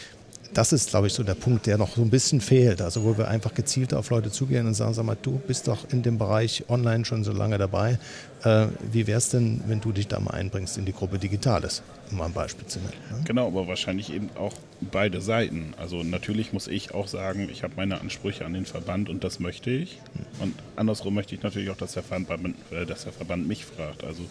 das 0.55 0.73
ist, 0.73 0.91
glaube 0.91 1.09
ich, 1.09 1.13
so 1.13 1.23
der 1.23 1.35
Punkt, 1.35 1.67
der 1.67 1.79
noch 1.79 1.97
so 1.97 2.03
ein 2.03 2.11
bisschen 2.11 2.41
fehlt. 2.41 2.81
Also 2.81 3.05
wo 3.05 3.19
wir 3.19 3.29
einfach 3.29 3.55
gezielt 3.55 3.93
auf 3.93 4.11
Leute 4.11 4.31
zugehen 4.31 4.67
und 4.67 4.75
sagen, 4.75 4.95
sag 4.95 5.05
mal, 5.05 5.17
du 5.21 5.41
bist 5.47 5.69
doch 5.69 5.89
in 5.91 6.03
dem 6.03 6.17
Bereich 6.17 6.65
online 6.69 7.05
schon 7.05 7.25
so 7.25 7.33
lange 7.33 7.59
dabei. 7.59 7.99
Äh, 8.45 8.67
wie 8.93 9.07
wäre 9.07 9.19
es 9.19 9.31
denn, 9.31 9.63
wenn 9.67 9.81
du 9.81 9.93
dich 9.93 10.07
da 10.07 10.21
mal 10.21 10.31
einbringst 10.33 10.79
in 10.79 10.85
die 10.85 10.93
Gruppe 10.93 11.19
Digitales, 11.19 11.83
um 12.11 12.19
mal 12.19 12.27
ein 12.27 12.33
Beispiel 12.33 12.67
zu 12.67 12.79
nennen. 12.79 12.93
Ne? 13.11 13.21
Genau, 13.25 13.49
aber 13.49 13.67
wahrscheinlich 13.67 14.13
eben 14.13 14.31
auch 14.37 14.55
beide 14.81 15.21
Seiten. 15.21 15.75
Also 15.77 16.03
natürlich 16.03 16.53
muss 16.53 16.69
ich 16.69 16.95
auch 16.95 17.09
sagen, 17.09 17.49
ich 17.51 17.63
habe 17.63 17.75
meine 17.77 18.01
Ansprüche 18.01 18.45
an 18.45 18.55
den 18.55 18.67
Verband 18.67 19.11
und 19.11 19.25
das 19.25 19.41
möchte 19.41 19.71
ich. 19.71 20.01
Und 20.41 20.55
andersrum 20.77 21.15
möchte 21.15 21.35
ich 21.35 21.43
natürlich 21.43 21.71
auch, 21.71 21.77
dass 21.77 21.93
der 21.93 22.05
Verband, 22.05 22.55
äh, 22.71 22.87
dass 22.87 23.05
der 23.05 23.13
Verband 23.13 23.49
mich 23.49 23.65
fragt. 23.65 24.05
Also 24.05 24.23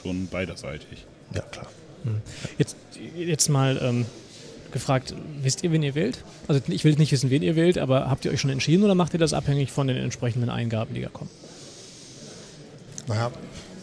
schon 0.00 0.28
beiderseitig. 0.28 1.06
Ja, 1.34 1.42
klar. 1.42 1.66
Jetzt, 2.58 2.76
jetzt 3.16 3.48
mal 3.48 3.78
ähm, 3.80 4.06
gefragt, 4.72 5.14
wisst 5.42 5.62
ihr, 5.64 5.72
wen 5.72 5.82
ihr 5.82 5.94
wählt? 5.94 6.18
Also 6.48 6.60
ich 6.68 6.84
will 6.84 6.94
nicht 6.94 7.12
wissen, 7.12 7.30
wen 7.30 7.42
ihr 7.42 7.56
wählt, 7.56 7.78
aber 7.78 8.08
habt 8.10 8.24
ihr 8.24 8.30
euch 8.32 8.40
schon 8.40 8.50
entschieden 8.50 8.84
oder 8.84 8.94
macht 8.94 9.12
ihr 9.12 9.18
das 9.20 9.32
abhängig 9.32 9.70
von 9.72 9.86
den 9.86 9.96
entsprechenden 9.96 10.50
Eingaben, 10.50 10.94
die 10.94 11.02
da 11.02 11.08
kommen? 11.08 11.30
naja, 13.08 13.30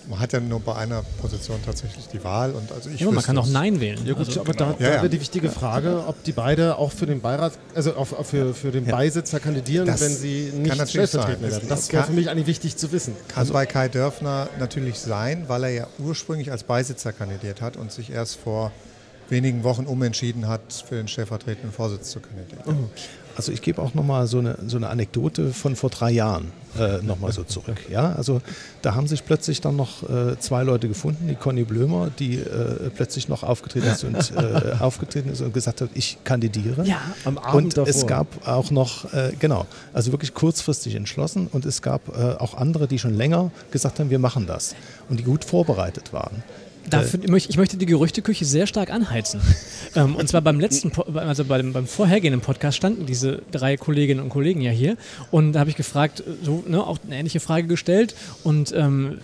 man 0.10 0.20
hat 0.20 0.34
ja 0.34 0.40
nur 0.40 0.60
bei 0.60 0.76
einer 0.76 1.04
Position 1.22 1.60
tatsächlich 1.64 2.08
die 2.08 2.24
Wahl. 2.24 2.52
Und 2.52 2.72
also 2.72 2.90
ich 2.90 3.00
Ja, 3.00 3.12
man 3.12 3.24
kann 3.24 3.38
auch. 3.38 3.46
Nein 3.46 3.80
wählen. 3.80 4.00
Ja 4.06 4.14
gut, 4.14 4.28
also, 4.28 4.40
aber 4.42 4.54
da, 4.54 4.70
Ja, 4.72 4.76
da 4.80 4.84
ja. 4.86 4.92
wäre 4.94 5.10
die 5.10 5.20
wichtige 5.22 5.50
Frage, 5.52 6.04
ob 6.08 6.24
die 6.24 6.32
beide 6.32 6.78
auch 6.78 6.92
für 6.92 7.06
den 7.06 7.22
Beirat, 7.22 7.54
also 7.76 7.94
auf, 7.94 8.14
auf 8.14 8.28
für, 8.30 8.54
für 8.56 8.72
den 8.72 8.86
Beisitzer 8.86 9.40
kandidieren, 9.40 9.86
Das 9.86 10.02
wenn 10.02 10.16
sie 10.16 10.52
nicht 10.56 10.74
stellvertretend 10.90 11.42
sein. 11.42 11.52
werden. 11.52 11.70
Das 11.70 11.80
Das 11.82 11.92
wäre 11.92 12.02
kann- 12.04 12.12
für 12.12 12.16
mich 12.20 12.30
eigentlich 12.30 12.48
wichtig 12.48 12.76
zu 12.78 12.92
wissen. 12.92 13.14
Kann 13.28 13.48
bei 13.50 13.66
Kai 13.68 13.88
Dörfner 13.90 14.50
natürlich 14.58 14.98
sein, 14.98 15.44
weil 15.48 15.64
er 15.66 15.70
ja 15.70 15.88
ursprünglich 16.00 16.52
als 16.52 16.64
Beisitzer 16.64 17.14
kandidiert 17.14 17.62
hat 17.62 17.78
und 17.78 17.92
sich 17.92 18.10
erst 18.10 18.38
vor 18.38 18.72
wenigen 19.30 19.64
Wochen 19.64 19.86
umentschieden 19.86 20.48
hat, 20.48 20.74
für 20.88 20.96
den 20.96 21.08
stellvertretenden 21.08 21.72
Vorsitz 21.72 22.12
zu 22.12 22.20
kandidieren. 22.20 22.90
Also 23.40 23.54
ich 23.54 23.62
gebe 23.62 23.82
auch 23.82 23.94
nochmal 23.94 24.28
so 24.28 24.40
eine, 24.40 24.58
so 24.68 24.76
eine 24.76 24.90
Anekdote 24.90 25.54
von 25.54 25.78
vor 25.78 25.90
drei 25.90 26.12
Jahren 26.12 26.52
äh, 26.78 26.98
nochmal 27.02 27.32
so 27.32 27.44
zurück. 27.44 27.78
Ja, 27.90 28.12
also 28.12 28.42
da 28.82 28.96
haben 28.96 29.08
sich 29.08 29.26
plötzlich 29.26 29.62
dann 29.62 29.78
noch 29.78 30.04
äh, 30.10 30.38
zwei 30.40 30.64
Leute 30.64 30.90
gefunden, 30.90 31.30
die 31.30 31.36
Conny 31.36 31.64
Blömer, 31.64 32.10
die 32.20 32.36
äh, 32.36 32.90
plötzlich 32.94 33.30
noch 33.30 33.44
aufgetreten 33.44 33.88
ist 33.88 34.04
und 34.04 34.34
äh, 34.36 34.74
aufgetreten 34.82 35.30
ist 35.30 35.40
und 35.40 35.54
gesagt 35.54 35.80
hat, 35.80 35.90
ich 35.94 36.18
kandidiere. 36.26 36.86
Ja, 36.86 37.00
am 37.24 37.38
Abend 37.38 37.78
und 37.78 37.88
es 37.88 38.02
davor. 38.02 38.10
gab 38.10 38.48
auch 38.48 38.72
noch, 38.72 39.14
äh, 39.14 39.32
genau, 39.40 39.66
also 39.94 40.12
wirklich 40.12 40.34
kurzfristig 40.34 40.96
entschlossen 40.96 41.48
und 41.50 41.66
es 41.66 41.82
gab 41.82 42.10
äh, 42.10 42.34
auch 42.40 42.56
andere, 42.56 42.88
die 42.88 43.00
schon 43.00 43.14
länger 43.14 43.52
gesagt 43.72 44.00
haben, 44.00 44.10
wir 44.10 44.20
machen 44.20 44.48
das 44.48 44.76
und 45.08 45.18
die 45.18 45.24
gut 45.24 45.46
vorbereitet 45.46 46.12
waren. 46.12 46.44
Dafür, 46.90 47.20
ich 47.24 47.58
möchte- 47.58 47.78
die 47.78 47.86
Gerüchteküche 47.86 48.46
sehr 48.46 48.68
stark 48.68 48.90
anheizen. 48.92 49.42
ähm, 49.96 50.16
und 50.16 50.28
zwar 50.28 50.42
beim 50.42 50.60
letzten, 50.60 50.92
also 51.16 51.46
beim, 51.46 51.74
beim 51.74 51.88
vorhergehenden 51.88 52.42
Podcast 52.42 52.78
standen 52.78 53.06
diese 53.06 53.42
drei 53.52 53.78
Kolleginnen 53.78 54.22
und 54.22 54.30
Kollegen 54.30 54.62
ja 54.62 54.72
hier. 54.72 54.98
Und 55.32 55.54
da 55.54 55.60
habe 55.62 55.70
ich 55.70 55.76
gefragt, 55.76 56.24
so, 56.44 56.64
ne, 56.68 56.86
auch 56.86 56.98
eine 57.06 57.16
ähnliche 57.18 57.40
Frage 57.40 57.68
gestellt. 57.68 58.16
Und 58.44 58.72
ähm, 58.76 59.20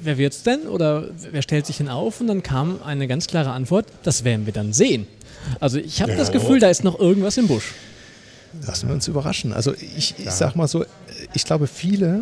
wer 0.00 0.18
wird's 0.18 0.42
denn? 0.42 0.62
Oder 0.62 1.08
wer 1.30 1.42
stellt 1.42 1.66
sich 1.66 1.78
denn 1.78 1.88
auf? 1.88 2.20
Und 2.20 2.26
dann 2.26 2.42
kam 2.42 2.80
eine 2.84 3.06
ganz 3.08 3.26
klare 3.26 3.50
Antwort, 3.50 3.86
das 4.02 4.24
werden 4.24 4.46
wir 4.46 4.52
dann 4.52 4.72
sehen. 4.72 5.06
Also 5.60 5.78
ich 5.78 6.00
habe 6.00 6.14
das 6.16 6.32
Gefühl, 6.32 6.58
da 6.58 6.68
ist 6.70 6.84
noch 6.84 6.98
irgendwas 6.98 7.36
im 7.36 7.48
Busch. 7.48 7.72
Lassen 8.66 8.88
wir 8.88 8.94
uns 8.94 9.08
überraschen. 9.08 9.52
Also 9.52 9.74
ich, 9.74 10.14
ich 10.18 10.30
sag 10.30 10.54
mal 10.56 10.68
so, 10.68 10.84
ich 11.34 11.44
glaube, 11.44 11.66
viele, 11.66 12.06
äh, 12.06 12.20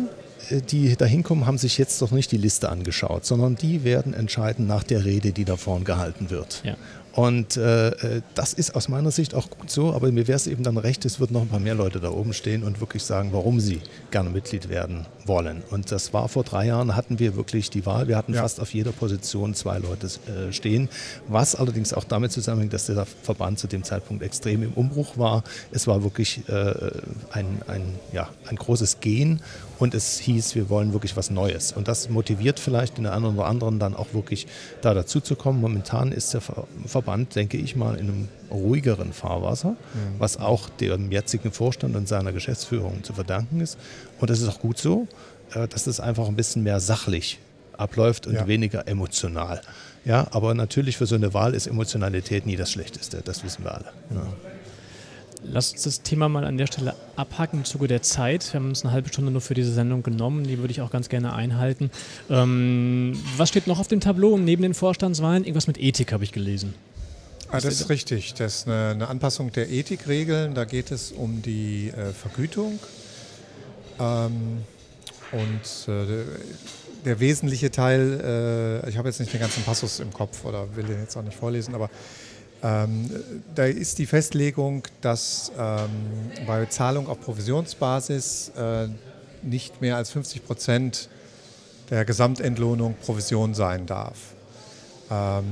die 0.71 0.95
da 0.95 1.05
hinkommen, 1.05 1.45
haben 1.45 1.57
sich 1.57 1.77
jetzt 1.77 2.01
doch 2.01 2.11
nicht 2.11 2.31
die 2.31 2.37
Liste 2.37 2.69
angeschaut, 2.69 3.25
sondern 3.25 3.55
die 3.55 3.83
werden 3.83 4.13
entscheiden 4.13 4.67
nach 4.67 4.83
der 4.83 5.05
Rede, 5.05 5.31
die 5.31 5.45
da 5.45 5.57
vorn 5.57 5.83
gehalten 5.83 6.29
wird. 6.29 6.61
Ja. 6.63 6.75
Und 7.15 7.57
äh, 7.57 7.89
äh, 7.89 8.21
das 8.33 8.53
ist 8.53 8.73
aus 8.75 8.89
meiner 8.89 9.11
Sicht 9.11 9.35
auch 9.35 9.47
gut 9.51 9.69
so, 9.69 9.93
aber 9.93 10.11
mir 10.11 10.27
wäre 10.27 10.35
es 10.35 10.47
eben 10.47 10.63
dann 10.63 10.77
recht, 10.79 11.05
es 11.05 11.19
wird 11.19 11.29
noch 11.29 11.41
ein 11.43 11.47
paar 11.47 11.59
mehr 11.59 11.75
Leute 11.75 11.99
da 11.99 12.09
oben 12.09 12.33
stehen 12.33 12.63
und 12.63 12.79
wirklich 12.79 13.03
sagen, 13.03 13.29
warum 13.33 13.59
sie 13.59 13.81
gerne 14.09 14.31
Mitglied 14.31 14.67
werden 14.67 15.05
wollen. 15.25 15.61
Und 15.69 15.91
das 15.91 16.11
war 16.11 16.27
vor 16.27 16.43
drei 16.43 16.65
Jahren, 16.65 16.95
hatten 16.95 17.19
wir 17.19 17.35
wirklich 17.35 17.69
die 17.69 17.85
Wahl. 17.85 18.07
Wir 18.07 18.17
hatten 18.17 18.33
Ja. 18.33 18.41
fast 18.41 18.59
auf 18.59 18.73
jeder 18.73 18.91
Position 18.91 19.53
zwei 19.53 19.77
Leute 19.77 20.07
äh, 20.07 20.51
stehen, 20.51 20.89
was 21.27 21.53
allerdings 21.53 21.93
auch 21.93 22.03
damit 22.03 22.31
zusammenhängt, 22.31 22.73
dass 22.73 22.87
der 22.87 23.05
Verband 23.21 23.59
zu 23.59 23.67
dem 23.67 23.83
Zeitpunkt 23.83 24.23
extrem 24.23 24.63
im 24.63 24.73
Umbruch 24.73 25.15
war. 25.15 25.43
Es 25.71 25.85
war 25.85 26.01
wirklich 26.03 26.41
äh, 26.49 26.73
ein, 27.31 27.61
ein, 27.67 27.83
ja, 28.11 28.29
ein 28.49 28.55
großes 28.55 29.01
Gehen 29.01 29.39
und 29.79 29.93
es 29.93 30.19
hieß, 30.19 30.55
wir 30.55 30.69
wollen 30.69 30.93
wirklich 30.93 31.17
was 31.17 31.29
Neues. 31.29 31.71
Und 31.71 31.87
das 31.87 32.09
motiviert 32.09 32.59
vielleicht 32.59 32.97
den 32.97 33.05
einen 33.07 33.25
oder 33.25 33.45
anderen 33.45 33.79
dann 33.79 33.95
auch 33.95 34.13
wirklich 34.13 34.47
da 34.81 34.93
dazu 34.93 35.19
zu 35.19 35.35
kommen. 35.35 35.59
Momentan 35.61 36.11
ist 36.11 36.33
der 36.33 36.41
Ver 36.41 36.67
Verband, 36.85 37.35
denke 37.35 37.57
ich 37.57 37.75
mal, 37.75 37.95
in 37.95 38.07
einem 38.09 38.27
ruhigeren 38.51 39.13
Fahrwasser, 39.13 39.75
was 40.19 40.37
auch 40.37 40.69
dem 40.69 41.11
jetzigen 41.11 41.51
Vorstand 41.51 41.95
und 41.95 42.07
seiner 42.07 42.31
Geschäftsführung 42.33 43.03
zu 43.03 43.13
verdanken 43.13 43.61
ist. 43.61 43.77
Und 44.19 44.29
das 44.29 44.39
ist 44.41 44.47
auch 44.47 44.59
gut 44.59 44.77
so, 44.77 45.07
äh, 45.53 45.67
dass 45.67 45.87
es 45.87 45.99
einfach 45.99 46.27
ein 46.27 46.35
bisschen 46.35 46.63
mehr 46.63 46.79
sachlich 46.79 47.39
abläuft 47.75 48.27
und 48.27 48.35
Ja. 48.35 48.47
weniger 48.47 48.87
emotional. 48.87 49.61
Ja, 50.05 50.27
aber 50.31 50.53
natürlich 50.53 50.97
für 50.97 51.05
so 51.07 51.15
eine 51.15 51.33
Wahl 51.33 51.55
ist 51.55 51.65
Emotionalität 51.65 52.45
nie 52.45 52.55
das 52.57 52.71
Schlechteste, 52.71 53.21
das 53.23 53.43
wissen 53.43 53.63
wir 53.63 53.73
alle. 53.73 53.85
Ja. 54.13 54.27
Lass 55.45 55.71
uns 55.71 55.83
das 55.83 56.01
Thema 56.01 56.29
mal 56.29 56.45
an 56.45 56.57
der 56.57 56.67
Stelle 56.67 56.95
abhaken 57.15 57.59
im 57.59 57.65
Zuge 57.65 57.87
der 57.87 58.01
Zeit. 58.01 58.53
Wir 58.53 58.59
haben 58.59 58.69
uns 58.69 58.83
eine 58.83 58.93
halbe 58.93 59.09
Stunde 59.09 59.31
nur 59.31 59.41
für 59.41 59.53
diese 59.53 59.73
Sendung 59.73 60.03
genommen, 60.03 60.45
die 60.45 60.57
würde 60.59 60.71
ich 60.71 60.81
auch 60.81 60.91
ganz 60.91 61.09
gerne 61.09 61.33
einhalten. 61.33 61.91
Ähm, 62.29 63.19
was 63.37 63.49
steht 63.49 63.67
noch 63.67 63.79
auf 63.79 63.87
dem 63.87 63.99
Tableau 63.99 64.37
neben 64.37 64.63
den 64.63 64.73
Vorstandswahlen? 64.73 65.43
Irgendwas 65.43 65.67
mit 65.67 65.77
Ethik 65.77 66.13
habe 66.13 66.23
ich 66.23 66.31
gelesen. 66.31 66.73
Ah, 67.49 67.59
das 67.59 67.65
ist 67.65 67.89
richtig. 67.89 68.33
Das 68.33 68.55
ist 68.55 68.67
eine, 68.67 68.89
eine 68.89 69.07
Anpassung 69.09 69.51
der 69.51 69.69
Ethikregeln. 69.69 70.55
Da 70.55 70.65
geht 70.65 70.91
es 70.91 71.11
um 71.11 71.41
die 71.43 71.89
äh, 71.89 72.11
Vergütung. 72.11 72.79
Ähm, 73.99 74.63
und 75.31 75.93
äh, 75.93 76.23
der, 77.05 77.19
wesentliche 77.19 77.69
Teil, 77.69 78.81
äh, 78.83 78.89
ich 78.89 78.97
habe 78.97 79.07
jetzt 79.07 79.19
nicht 79.19 79.33
den 79.33 79.39
ganzen 79.39 79.63
Passus 79.63 79.99
im 79.99 80.11
Kopf 80.11 80.45
oder 80.45 80.75
will 80.75 80.85
den 80.85 80.99
jetzt 80.99 81.15
auch 81.15 81.21
nicht 81.21 81.37
vorlesen, 81.37 81.75
aber 81.75 81.89
Ähm, 82.63 83.09
da 83.55 83.65
ist 83.65 83.99
die 83.99 84.05
Festlegung, 84.05 84.83
dass 85.01 85.51
ähm, 85.57 85.89
bei 86.47 86.65
Zahlung 86.67 87.07
auf 87.07 87.19
Provisionsbasis 87.19 88.53
äh, 88.55 88.87
nicht 89.41 89.81
mehr 89.81 89.97
als 89.97 90.11
50 90.11 90.45
Prozent 90.45 91.09
der 91.89 92.05
Gesamtentlohnung 92.05 92.95
Provision 92.95 93.53
sein 93.53 93.85
darf. 93.85 94.33
Ähm, 95.11 95.43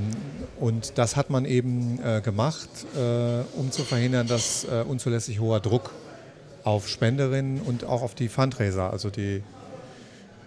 und 0.58 0.96
das 0.96 1.16
hat 1.16 1.28
man 1.28 1.44
eben 1.44 2.00
äh, 2.02 2.22
gemacht, 2.22 2.70
äh, 2.96 3.58
um 3.58 3.70
zu 3.70 3.82
verhindern, 3.82 4.26
dass 4.26 4.64
äh, 4.64 4.82
unzulässig 4.88 5.38
hoher 5.38 5.60
Druck 5.60 5.90
auf 6.64 6.88
Spenderinnen 6.88 7.60
und 7.60 7.84
auch 7.84 8.02
auf 8.02 8.14
die 8.14 8.28
Fundraiser, 8.28 8.90
also 8.90 9.10
die, 9.10 9.42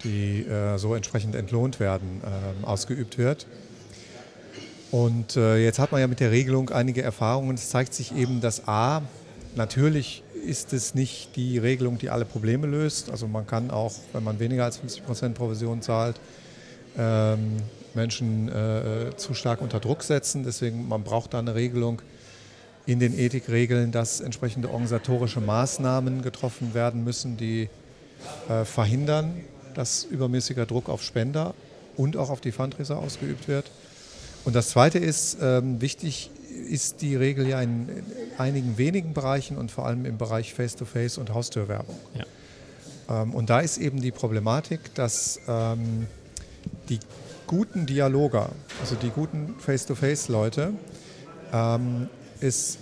die 0.03 0.45
äh, 0.47 0.77
so 0.77 0.95
entsprechend 0.95 1.35
entlohnt 1.35 1.79
werden, 1.79 2.21
ähm, 2.25 2.65
ausgeübt 2.65 3.17
wird. 3.17 3.45
Und 4.95 5.35
äh, 5.35 5.57
jetzt 5.57 5.77
hat 5.77 5.91
man 5.91 5.99
ja 5.99 6.07
mit 6.07 6.21
der 6.21 6.31
Regelung 6.31 6.69
einige 6.69 7.01
Erfahrungen. 7.01 7.55
Es 7.55 7.67
zeigt 7.67 7.93
sich 7.93 8.15
eben, 8.15 8.39
dass 8.39 8.65
A, 8.65 9.01
natürlich 9.53 10.23
ist 10.47 10.71
es 10.71 10.95
nicht 10.95 11.35
die 11.35 11.57
Regelung, 11.57 11.97
die 11.97 12.09
alle 12.09 12.23
Probleme 12.23 12.65
löst. 12.65 13.09
Also 13.09 13.27
man 13.27 13.45
kann 13.45 13.71
auch, 13.71 13.91
wenn 14.13 14.23
man 14.23 14.39
weniger 14.39 14.63
als 14.63 14.77
50 14.77 15.05
Prozent 15.05 15.35
Provision 15.35 15.81
zahlt, 15.81 16.15
ähm, 16.97 17.57
Menschen 17.93 18.47
äh, 18.47 19.17
zu 19.17 19.33
stark 19.33 19.61
unter 19.61 19.81
Druck 19.81 20.01
setzen. 20.01 20.45
Deswegen 20.45 20.87
man 20.87 21.03
braucht 21.03 21.33
da 21.33 21.39
eine 21.39 21.55
Regelung 21.55 22.01
in 22.85 23.01
den 23.01 23.19
Ethikregeln, 23.19 23.91
dass 23.91 24.21
entsprechende 24.21 24.69
organisatorische 24.69 25.41
Maßnahmen 25.41 26.21
getroffen 26.21 26.73
werden 26.73 27.03
müssen, 27.03 27.35
die 27.35 27.67
äh, 28.47 28.63
verhindern, 28.63 29.41
dass 29.73 30.05
übermäßiger 30.05 30.65
Druck 30.65 30.87
auf 30.87 31.03
Spender 31.03 31.53
und 31.97 32.15
auch 32.15 32.29
auf 32.29 32.39
die 32.39 32.53
Fundraiser 32.53 32.97
ausgeübt 32.97 33.49
wird. 33.49 33.69
Und 34.45 34.55
das 34.55 34.69
Zweite 34.69 34.99
ist, 34.99 35.37
ähm, 35.41 35.81
wichtig 35.81 36.29
ist 36.69 37.01
die 37.01 37.15
Regel 37.15 37.47
ja 37.47 37.61
in, 37.61 37.89
in, 37.89 38.03
einigen 38.37 38.77
wenigen 38.77 39.13
Bereichen 39.13 39.57
und 39.57 39.71
vor 39.71 39.85
allem 39.85 40.05
im 40.05 40.17
Bereich 40.17 40.53
Face-to-Face 40.53 41.17
-face 41.17 41.19
und 41.19 41.33
Haustürwerbung. 41.33 41.95
Ja. 42.13 43.23
Ähm, 43.23 43.33
und 43.33 43.49
da 43.49 43.59
ist 43.59 43.77
eben 43.77 44.01
die 44.01 44.11
Problematik, 44.11 44.93
dass 44.95 45.39
ähm, 45.47 46.07
die 46.89 46.99
guten 47.47 47.85
Dialoger, 47.85 48.49
also 48.81 48.95
die 48.95 49.09
guten 49.09 49.55
Face-to-Face-Leute, 49.59 50.73
ähm, 51.51 52.09
es 52.39 52.77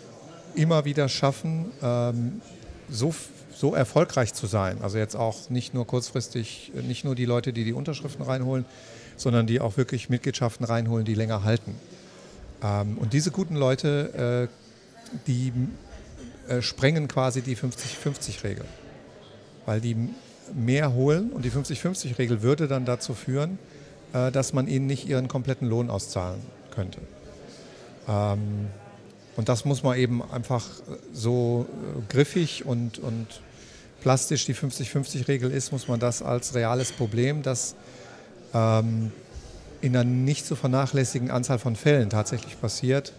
immer 0.56 0.86
wieder 0.86 1.10
schaffen, 1.10 1.72
ähm, 1.82 2.42
so, 2.90 3.14
so 3.54 3.74
erfolgreich 3.74 4.34
zu 4.34 4.48
sein. 4.48 4.78
Also 4.82 4.98
jetzt 4.98 5.16
auch 5.16 5.50
nicht 5.50 5.74
nur 5.74 5.88
kurzfristig, 5.88 6.72
nicht 6.88 7.06
nur 7.06 7.16
die 7.16 7.26
Leute, 7.26 7.54
die 7.54 7.64
die 7.64 7.74
Unterschriften 7.74 8.24
reinholen, 8.24 8.66
sondern 9.16 9.48
die 9.48 9.60
auch 9.60 9.78
wirklich 9.78 10.10
Mitgliedschaften 10.10 10.66
reinholen, 10.66 11.06
die 11.06 11.16
länger 11.16 11.44
halten. 11.44 11.76
Ähm, 12.64 12.98
und 12.98 13.14
diese 13.14 13.32
guten 13.32 13.56
Leute, 13.56 14.50
äh, 14.50 15.20
die 15.28 15.54
äh, 16.48 16.62
sprengen 16.62 17.08
quasi 17.08 17.42
die 17.42 17.56
50-50-Regel, 17.56 18.66
weil 19.66 19.82
die 19.82 19.96
mehr 20.54 20.94
holen 20.94 21.32
und 21.32 21.46
die 21.46 21.52
50-50-Regel 21.52 22.42
würde 22.42 22.68
dann 22.68 22.86
dazu 22.86 23.14
führen, 23.14 23.60
äh, 24.14 24.32
dass 24.32 24.54
man 24.54 24.68
ihnen 24.68 24.88
nicht 24.88 25.08
ihren 25.08 25.28
kompletten 25.28 25.68
Lohn 25.68 25.90
auszahlen 25.90 26.42
könnte. 26.72 27.00
Ähm, 28.08 28.68
und 29.36 29.50
das 29.50 29.66
muss 29.66 29.84
man 29.84 29.98
eben 29.98 30.22
einfach 30.32 30.68
so 31.14 31.66
äh, 31.70 32.14
griffig 32.14 32.66
und, 32.66 33.00
und 33.00 33.28
plastisch 34.02 34.46
die 34.46 34.54
50-50-Regel 34.54 35.52
ist, 35.52 35.72
muss 35.72 35.88
man 35.88 36.00
das 36.00 36.22
als 36.22 36.54
reales 36.54 36.92
Problem, 36.92 37.42
das 37.42 37.76
ähm, 38.54 39.12
in 39.82 39.96
einer 39.96 40.04
nicht 40.04 40.46
zu 40.46 40.56
vernachlässigen 40.56 41.32
Anzahl 41.32 41.60
von 41.60 41.76
Fällen 41.76 42.10
tatsächlich 42.10 42.60
passiert, 42.60 43.14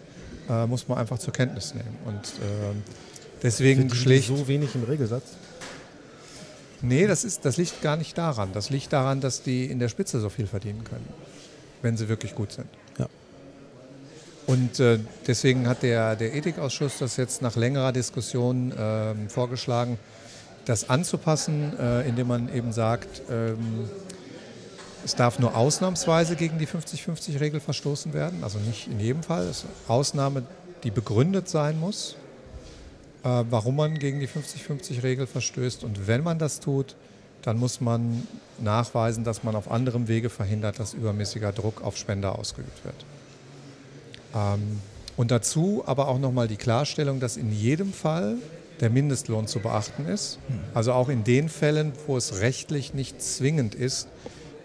äh, 0.49 0.66
muss 0.66 0.88
man 0.88 0.99
einfach 0.99 1.18
zur 1.18 1.33
Kenntnis 1.33 1.75
nehmen. 1.75 1.97
Und 2.07 2.16
äh, 2.16 2.75
deswegen 3.42 3.92
schlicht. 3.94 4.29
so 4.29 4.49
wenig 4.49 4.75
im 4.75 4.85
Regelsatz? 4.85 5.25
Nee, 6.81 7.07
das, 7.07 7.25
ist, 7.25 7.44
das 7.44 7.57
liegt 7.57 7.81
gar 7.83 7.97
nicht 7.97 8.16
daran. 8.16 8.53
Das 8.53 8.70
liegt 8.70 8.92
daran, 8.92 9.20
dass 9.20 9.42
die 9.42 9.66
in 9.66 9.79
der 9.79 9.88
Spitze 9.88 10.20
so 10.20 10.29
viel 10.29 10.47
verdienen 10.47 10.85
können, 10.85 11.09
wenn 11.83 11.97
sie 11.97 12.09
wirklich 12.09 12.35
gut 12.35 12.53
sind. 12.53 12.66
Ja. 12.99 13.09
Und 14.47 14.81
äh, 14.81 14.99
deswegen 15.27 15.66
hat 15.66 15.83
der, 15.83 16.16
der 16.16 16.35
Ethikausschuss 16.35 16.99
das 16.99 17.16
jetzt 17.16 17.40
nach 17.40 17.57
längerer 17.57 17.92
Diskussion 17.92 18.73
äh, 18.73 19.14
vorgeschlagen, 19.29 19.99
das 20.66 20.90
anzupassen, 20.90 21.79
äh, 21.79 22.07
indem 22.07 22.29
man 22.29 22.55
eben 22.55 22.73
sagt, 22.73 23.23
ähm, 23.31 23.88
es 25.05 25.14
darf 25.14 25.38
nur 25.38 25.57
ausnahmsweise 25.57 26.37
gegen 26.37 26.59
die 26.59 26.67
50-50-Regel 26.67 27.61
verstoßen 27.61 28.14
werden, 28.14 28.43
also 28.43 28.59
nicht 28.59 28.88
in 28.88 29.01
jedem 29.01 29.23
Fall. 29.23 29.45
Es 29.45 29.59
ist 29.59 29.67
eine 29.87 29.97
Ausnahme, 29.97 30.43
die 30.83 30.90
begründet 30.90 31.49
sein 31.49 31.79
muss, 31.79 32.17
äh, 33.23 33.45
warum 33.51 33.77
man 33.77 33.99
gegen 33.99 34.21
die 34.21 34.29
50-50-Regel 34.29 35.27
verstößt. 35.27 35.85
Und 35.85 36.07
wenn 36.07 36.23
man 36.23 36.38
das 36.38 36.61
tut, 36.61 36.97
dann 37.43 37.59
muss 37.59 37.81
man 37.81 38.27
nachweisen, 38.59 39.25
dass 39.25 39.45
man 39.45 39.55
auf 39.55 39.71
anderem 39.71 40.09
Wege 40.09 40.31
verhindert, 40.31 40.79
dass 40.79 40.95
übermäßiger 40.95 41.53
Druck 41.53 41.83
auf 41.83 41.97
Spender 41.97 42.38
ausgeübt 42.38 42.85
wird. 42.85 43.05
Ähm, 44.35 44.81
und 45.17 45.31
dazu 45.31 45.85
aber 45.87 46.09
auch 46.09 46.19
nochmal 46.19 46.49
die 46.49 46.57
Klarstellung, 46.57 47.21
dass 47.21 47.37
in 47.37 47.53
jedem 47.53 47.93
Fall 47.93 48.37
der 48.81 48.90
Mindestlohn 48.90 49.47
zu 49.47 49.61
beachten 49.61 50.07
ist. 50.07 50.38
Also 50.75 50.93
auch 50.93 51.09
in 51.09 51.23
den 51.23 51.49
Fällen, 51.49 51.93
wo 52.07 52.17
es 52.17 52.40
rechtlich 52.40 52.95
nicht 52.95 53.23
zwingend 53.23 53.75
ist, 53.75 54.09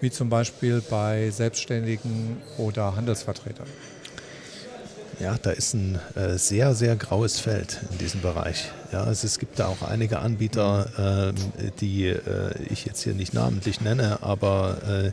wie 0.01 0.11
zum 0.11 0.29
Beispiel 0.29 0.81
bei 0.89 1.29
Selbstständigen 1.29 2.37
oder 2.57 2.95
Handelsvertretern. 2.95 3.67
Ja, 5.19 5.37
da 5.41 5.51
ist 5.51 5.73
ein 5.73 5.99
äh, 6.15 6.37
sehr, 6.37 6.73
sehr 6.73 6.95
graues 6.95 7.39
Feld 7.39 7.79
in 7.91 7.97
diesem 7.97 8.21
Bereich. 8.21 8.71
Ja, 8.93 9.03
also 9.03 9.27
es 9.27 9.37
gibt 9.37 9.59
da 9.59 9.67
auch 9.67 9.81
einige 9.81 10.19
Anbieter, 10.19 11.33
äh, 11.35 11.69
die 11.81 12.07
äh, 12.07 12.63
ich 12.69 12.85
jetzt 12.85 13.03
hier 13.03 13.13
nicht 13.13 13.33
namentlich 13.33 13.81
nenne, 13.81 14.23
aber 14.23 14.77
äh, 14.87 15.11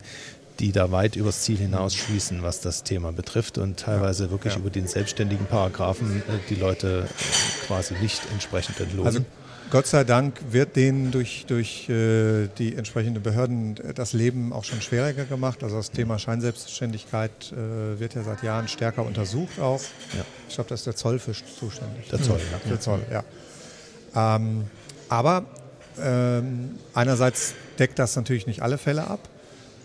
die 0.60 0.70
da 0.70 0.92
weit 0.92 1.16
übers 1.16 1.42
Ziel 1.42 1.58
hinaus 1.58 1.94
schließen, 1.94 2.42
was 2.42 2.60
das 2.60 2.84
Thema 2.84 3.12
betrifft 3.12 3.58
und 3.58 3.80
teilweise 3.80 4.30
wirklich 4.30 4.54
ja. 4.54 4.60
über 4.60 4.70
den 4.70 4.86
selbstständigen 4.86 5.46
Paragraphen 5.46 6.22
äh, 6.22 6.38
die 6.48 6.54
Leute 6.54 7.08
äh, 7.08 7.66
quasi 7.66 7.94
nicht 7.94 8.22
entsprechend 8.32 8.78
entlohnen. 8.78 9.06
Also 9.06 9.20
Gott 9.70 9.86
sei 9.88 10.04
Dank 10.04 10.40
wird 10.50 10.76
denen 10.76 11.10
durch, 11.10 11.44
durch 11.46 11.88
äh, 11.88 12.48
die 12.58 12.76
entsprechenden 12.76 13.22
Behörden 13.22 13.74
das 13.94 14.12
Leben 14.12 14.52
auch 14.52 14.62
schon 14.64 14.80
schwieriger 14.80 15.24
gemacht. 15.24 15.64
Also 15.64 15.76
das 15.76 15.90
Thema 15.90 16.18
Scheinselbstständigkeit 16.18 17.52
äh, 17.52 17.98
wird 17.98 18.14
ja 18.14 18.22
seit 18.22 18.42
Jahren 18.44 18.68
stärker 18.68 19.04
untersucht 19.04 19.58
auch. 19.58 19.80
Ja. 20.16 20.24
Ich 20.48 20.54
glaube, 20.54 20.70
das 20.70 20.80
ist 20.80 20.86
der 20.86 20.96
Zoll 20.96 21.18
für 21.18 21.32
zuständig. 21.32 22.08
Der 22.10 22.22
Zoll, 22.22 22.38
ja. 22.38 22.70
Der 22.70 22.80
Zoll, 22.80 23.00
ja. 23.10 23.24
Ähm, 24.36 24.64
aber 25.08 25.44
ähm, 26.00 26.76
einerseits 26.94 27.54
deckt 27.78 27.98
das 27.98 28.14
natürlich 28.14 28.46
nicht 28.46 28.62
alle 28.62 28.78
Fälle 28.78 29.06
ab. 29.08 29.28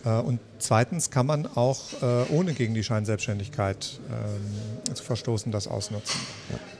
Äh, 0.04 0.10
und 0.10 0.38
zweitens 0.62 1.10
kann 1.10 1.26
man 1.26 1.46
auch 1.46 1.80
äh, 2.02 2.32
ohne 2.32 2.54
gegen 2.54 2.74
die 2.74 2.84
Scheinselbstständigkeit 2.84 4.00
ähm, 4.10 4.94
zu 4.94 5.02
verstoßen 5.02 5.52
das 5.52 5.68
ausnutzen. 5.68 6.20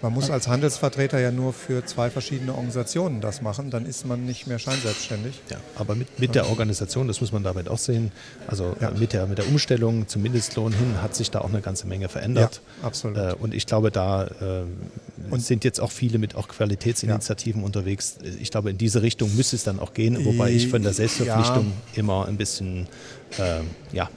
Man 0.01 0.13
muss 0.13 0.31
als 0.31 0.49
Handelsvertreter 0.49 1.19
ja 1.21 1.31
nur 1.31 1.53
für 1.53 1.85
zwei 1.85 2.11
verschiedene 2.11 2.53
Organisationen 2.53 3.21
das 3.21 3.43
machen, 3.43 3.71
dann 3.71 3.87
ist 3.87 4.07
man 4.07 4.25
nicht 4.25 4.47
mehr 4.47 4.59
scheinselbstständig. 4.59 5.41
Ja, 5.51 5.59
aber 5.77 5.95
mit, 5.95 6.19
mit 6.19 6.35
der 6.35 6.49
Organisation, 6.49 7.09
das 7.09 7.21
muss 7.21 7.33
man 7.33 7.43
damit 7.43 7.69
auch 7.69 7.79
sehen, 7.79 8.13
also 8.47 8.77
ja. 8.81 8.91
mit, 8.91 9.13
der, 9.13 9.27
mit 9.27 9.39
der 9.39 9.49
Umstellung 9.49 10.09
zum 10.09 10.23
Mindestlohn 10.23 10.73
hin 10.73 11.03
hat 11.03 11.15
sich 11.15 11.31
da 11.31 11.41
auch 11.41 11.49
eine 11.49 11.61
ganze 11.61 11.87
Menge 11.87 12.09
verändert. 12.09 12.61
Ja, 12.81 12.87
absolut. 12.87 13.17
Äh, 13.17 13.35
und 13.39 13.55
ich 13.55 13.67
glaube, 13.67 13.91
da 13.91 14.29
und 15.31 15.41
sind 15.41 15.65
jetzt 15.65 15.81
auch 15.81 15.91
viele 15.91 16.19
mit 16.19 16.35
auch 16.35 16.49
Qualitätsinitiativen 16.49 17.63
ja. 17.63 17.67
unterwegs. 17.67 18.19
Ich 18.41 18.51
glaube, 18.51 18.71
in 18.71 18.79
diese 18.79 19.03
Richtung 19.03 19.35
müsste 19.35 19.57
es 19.57 19.65
dann 19.65 19.79
auch 19.79 19.95
gehen, 19.95 20.25
wobei 20.25 20.51
ich 20.51 20.69
von 20.69 20.83
der 20.83 20.93
Selbstverpflichtung 20.93 21.73
immer 21.95 22.27
ein 22.27 22.37
bisschen 22.37 22.87
äh, 23.39 23.61
ja, 23.93 24.09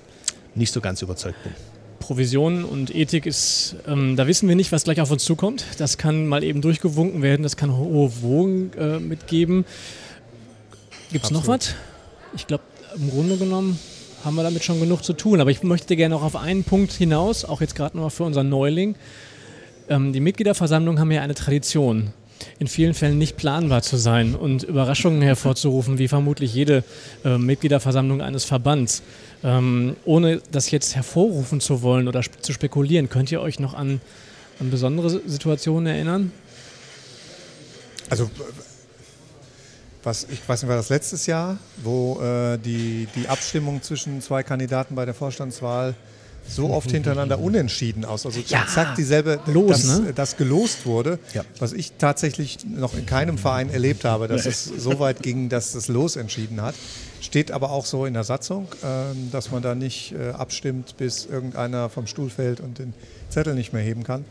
nicht 0.55 0.71
so 0.73 0.81
ganz 0.81 1.01
überzeugt 1.01 1.41
bin. 1.43 1.53
Provision 1.99 2.65
und 2.65 2.93
Ethik 2.93 3.25
ist, 3.25 3.77
ähm, 3.87 4.15
da 4.15 4.27
wissen 4.27 4.47
wir 4.47 4.55
nicht, 4.55 4.71
was 4.71 4.83
gleich 4.83 5.01
auf 5.01 5.09
uns 5.09 5.25
zukommt. 5.25 5.65
Das 5.79 5.97
kann 5.97 6.27
mal 6.27 6.43
eben 6.43 6.61
durchgewunken 6.61 7.21
werden, 7.21 7.43
das 7.43 7.57
kann 7.57 7.75
hohe 7.75 8.21
Wogen 8.21 8.71
äh, 8.77 8.99
mitgeben. 8.99 9.65
Gibt 11.11 11.25
es 11.25 11.31
noch 11.31 11.47
was? 11.47 11.73
Ich 12.35 12.45
glaube, 12.45 12.63
im 12.95 13.09
Grunde 13.09 13.37
genommen 13.37 13.79
haben 14.23 14.35
wir 14.35 14.43
damit 14.43 14.63
schon 14.63 14.79
genug 14.79 15.03
zu 15.03 15.13
tun. 15.13 15.39
Aber 15.39 15.51
ich 15.51 15.63
möchte 15.63 15.95
gerne 15.95 16.15
noch 16.15 16.23
auf 16.23 16.35
einen 16.35 16.63
Punkt 16.63 16.91
hinaus, 16.91 17.45
auch 17.45 17.61
jetzt 17.61 17.75
gerade 17.75 17.95
nochmal 17.95 18.09
für 18.09 18.23
unseren 18.23 18.49
Neuling. 18.49 18.95
Ähm, 19.87 20.13
die 20.13 20.19
Mitgliederversammlungen 20.19 20.99
haben 20.99 21.11
ja 21.11 21.21
eine 21.21 21.35
Tradition, 21.35 22.11
in 22.59 22.67
vielen 22.67 22.93
Fällen 22.93 23.17
nicht 23.17 23.37
planbar 23.37 23.81
zu 23.81 23.97
sein 23.97 24.35
und 24.35 24.63
Überraschungen 24.63 25.21
hervorzurufen, 25.21 25.97
wie 25.97 26.07
vermutlich 26.07 26.53
jede 26.53 26.83
äh, 27.23 27.37
Mitgliederversammlung 27.37 28.21
eines 28.21 28.45
Verbands. 28.45 29.01
Ähm, 29.43 29.95
ohne 30.05 30.41
das 30.51 30.71
jetzt 30.71 30.95
hervorrufen 30.95 31.59
zu 31.59 31.81
wollen 31.81 32.07
oder 32.07 32.19
sp 32.23 32.41
zu 32.41 32.53
spekulieren, 32.53 33.09
könnt 33.09 33.31
ihr 33.31 33.41
euch 33.41 33.59
noch 33.59 33.73
an, 33.73 34.01
an 34.59 34.71
besondere 34.71 35.09
Situationen 35.09 35.87
erinnern? 35.87 36.31
Also 38.09 38.29
was, 40.05 40.27
ich 40.29 40.47
weiß 40.47 40.61
nicht, 40.61 40.69
war 40.69 40.77
das 40.77 40.89
letztes 40.89 41.25
Jahr, 41.25 41.57
wo 41.83 42.21
äh, 42.21 42.57
die, 42.59 43.07
die 43.15 43.27
Abstimmung 43.27 43.81
zwischen 43.81 44.21
zwei 44.21 44.43
Kandidaten 44.43 44.93
bei 44.93 45.05
der 45.05 45.15
Vorstandswahl 45.15 45.95
so 46.47 46.69
oft 46.69 46.91
hintereinander 46.91 47.39
unentschieden 47.39 48.05
aus. 48.05 48.25
Also 48.25 48.39
Ja. 48.47 48.61
exakt 48.63 48.97
dieselbe, 48.97 49.39
Los, 49.47 49.83
dass, 49.83 49.99
ne? 49.99 50.13
das 50.13 50.37
gelost 50.37 50.85
wurde, 50.85 51.19
Ja. 51.33 51.43
was 51.59 51.73
ich 51.73 51.93
tatsächlich 51.97 52.59
noch 52.65 52.93
in 52.95 53.05
keinem 53.05 53.37
Verein 53.37 53.69
erlebt 53.69 54.05
habe, 54.05 54.27
dass 54.27 54.45
es 54.45 54.63
so 54.65 54.99
weit 54.99 55.21
ging, 55.23 55.49
dass 55.49 55.73
das 55.73 55.87
Los 55.87 56.15
entschieden 56.15 56.61
hat. 56.61 56.75
Steht 57.21 57.51
aber 57.51 57.71
auch 57.71 57.85
so 57.85 58.05
in 58.05 58.13
der 58.13 58.23
Satzung, 58.23 58.67
ähm, 58.83 59.29
dass 59.31 59.51
man 59.51 59.63
da 59.63 59.73
nicht 59.73 60.13
äh, 60.13 60.29
abstimmt, 60.31 60.95
bis 60.97 61.25
irgendeiner 61.25 61.89
vom 61.89 62.05
Stuhl 62.07 62.29
fällt 62.29 62.59
und 62.59 62.77
den 62.79 62.93
Zettel 63.29 63.55
nicht 63.55 63.73
mehr 63.73 63.81
heben 63.81 64.03
kann. 64.03 64.25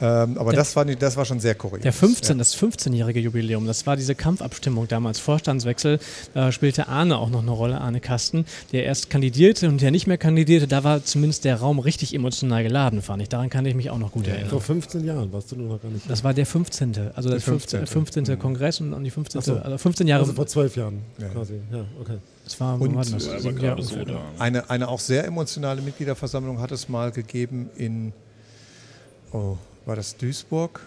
Ähm, 0.00 0.36
aber 0.38 0.50
Der- 0.52 0.60
das, 0.60 0.76
war, 0.76 0.84
nicht- 0.84 1.00
das 1.00 1.16
war 1.16 1.24
schon 1.24 1.40
sehr 1.40 1.54
kurios. 1.54 1.82
Der 1.82 1.92
15, 1.92 2.36
das 2.38 2.54
15-jährige 2.56 3.18
Jubiläum, 3.20 3.66
das 3.66 3.86
war 3.86 3.96
diese 3.96 4.14
Kampfabstimmung 4.14 4.88
damals, 4.88 5.18
Vorstandswechsel. 5.18 5.98
Da 6.34 6.52
spielte 6.52 6.88
Arne 6.88 7.16
auch 7.18 7.30
noch 7.30 7.40
eine 7.42 7.50
Rolle, 7.50 7.80
Arne 7.80 8.00
Kasten, 8.00 8.44
der 8.72 8.84
erst 8.84 9.08
kandidierte 9.08 9.68
und 9.68 9.80
der 9.80 9.90
nicht 9.90 10.06
mehr 10.06 10.18
kandidierte. 10.18 10.66
Da 10.68 10.84
war 10.84 11.02
zumindest 11.04 11.44
der 11.44 11.56
Raum 11.56 11.78
richtig 11.78 12.14
emotional 12.14 12.62
geladen, 12.62 13.00
fand 13.00 13.22
ich. 13.22 13.28
Daran 13.30 13.48
kann 13.48 13.64
ich 13.64 13.74
mich 13.74 13.88
auch 13.90 13.98
noch 13.98 14.12
gut 14.12 14.26
erinnern. 14.26 14.50
Vor 14.50 14.60
15 14.60 15.04
Jahren 15.04 15.32
warst 15.32 15.50
du 15.52 15.56
nur 15.56 15.68
noch 15.68 15.80
gar 15.82 15.88
nicht. 15.90 16.08
Das 16.10 16.22
war 16.22 16.34
der 16.34 16.44
15. 16.46 17.12
Also 17.14 17.30
der 17.30 17.40
15. 17.40 17.86
15. 17.86 18.38
Kongress 18.38 18.80
und, 18.80 18.92
und 18.92 19.02
die 19.04 19.10
15. 19.10 19.40
Ach 19.40 19.44
so. 19.44 19.54
Also 19.56 19.78
15 19.78 20.06
Jahre. 20.06 20.20
also 20.22 20.34
vor 20.34 20.46
zwölf 20.46 20.76
Jahren 20.76 20.98
Ja. 21.18 21.28
quasi. 21.28 21.54
Ja, 21.72 21.84
okay. 22.00 22.18
das 22.44 22.60
war, 22.60 22.78
Und, 22.80 22.94
das? 22.96 23.26
gerade 23.42 23.60
Jahre 23.62 23.82
so 23.82 24.04
da. 24.04 24.20
Eine, 24.38 24.68
eine 24.68 24.88
auch 24.88 25.00
sehr 25.00 25.24
emotionale 25.24 25.80
Mitgliederversammlung 25.80 26.60
hat 26.60 26.70
es 26.72 26.88
mal 26.88 27.10
gegeben 27.12 27.70
in, 27.76 28.12
oh, 29.32 29.56
war 29.86 29.96
das 29.96 30.16
Duisburg? 30.16 30.80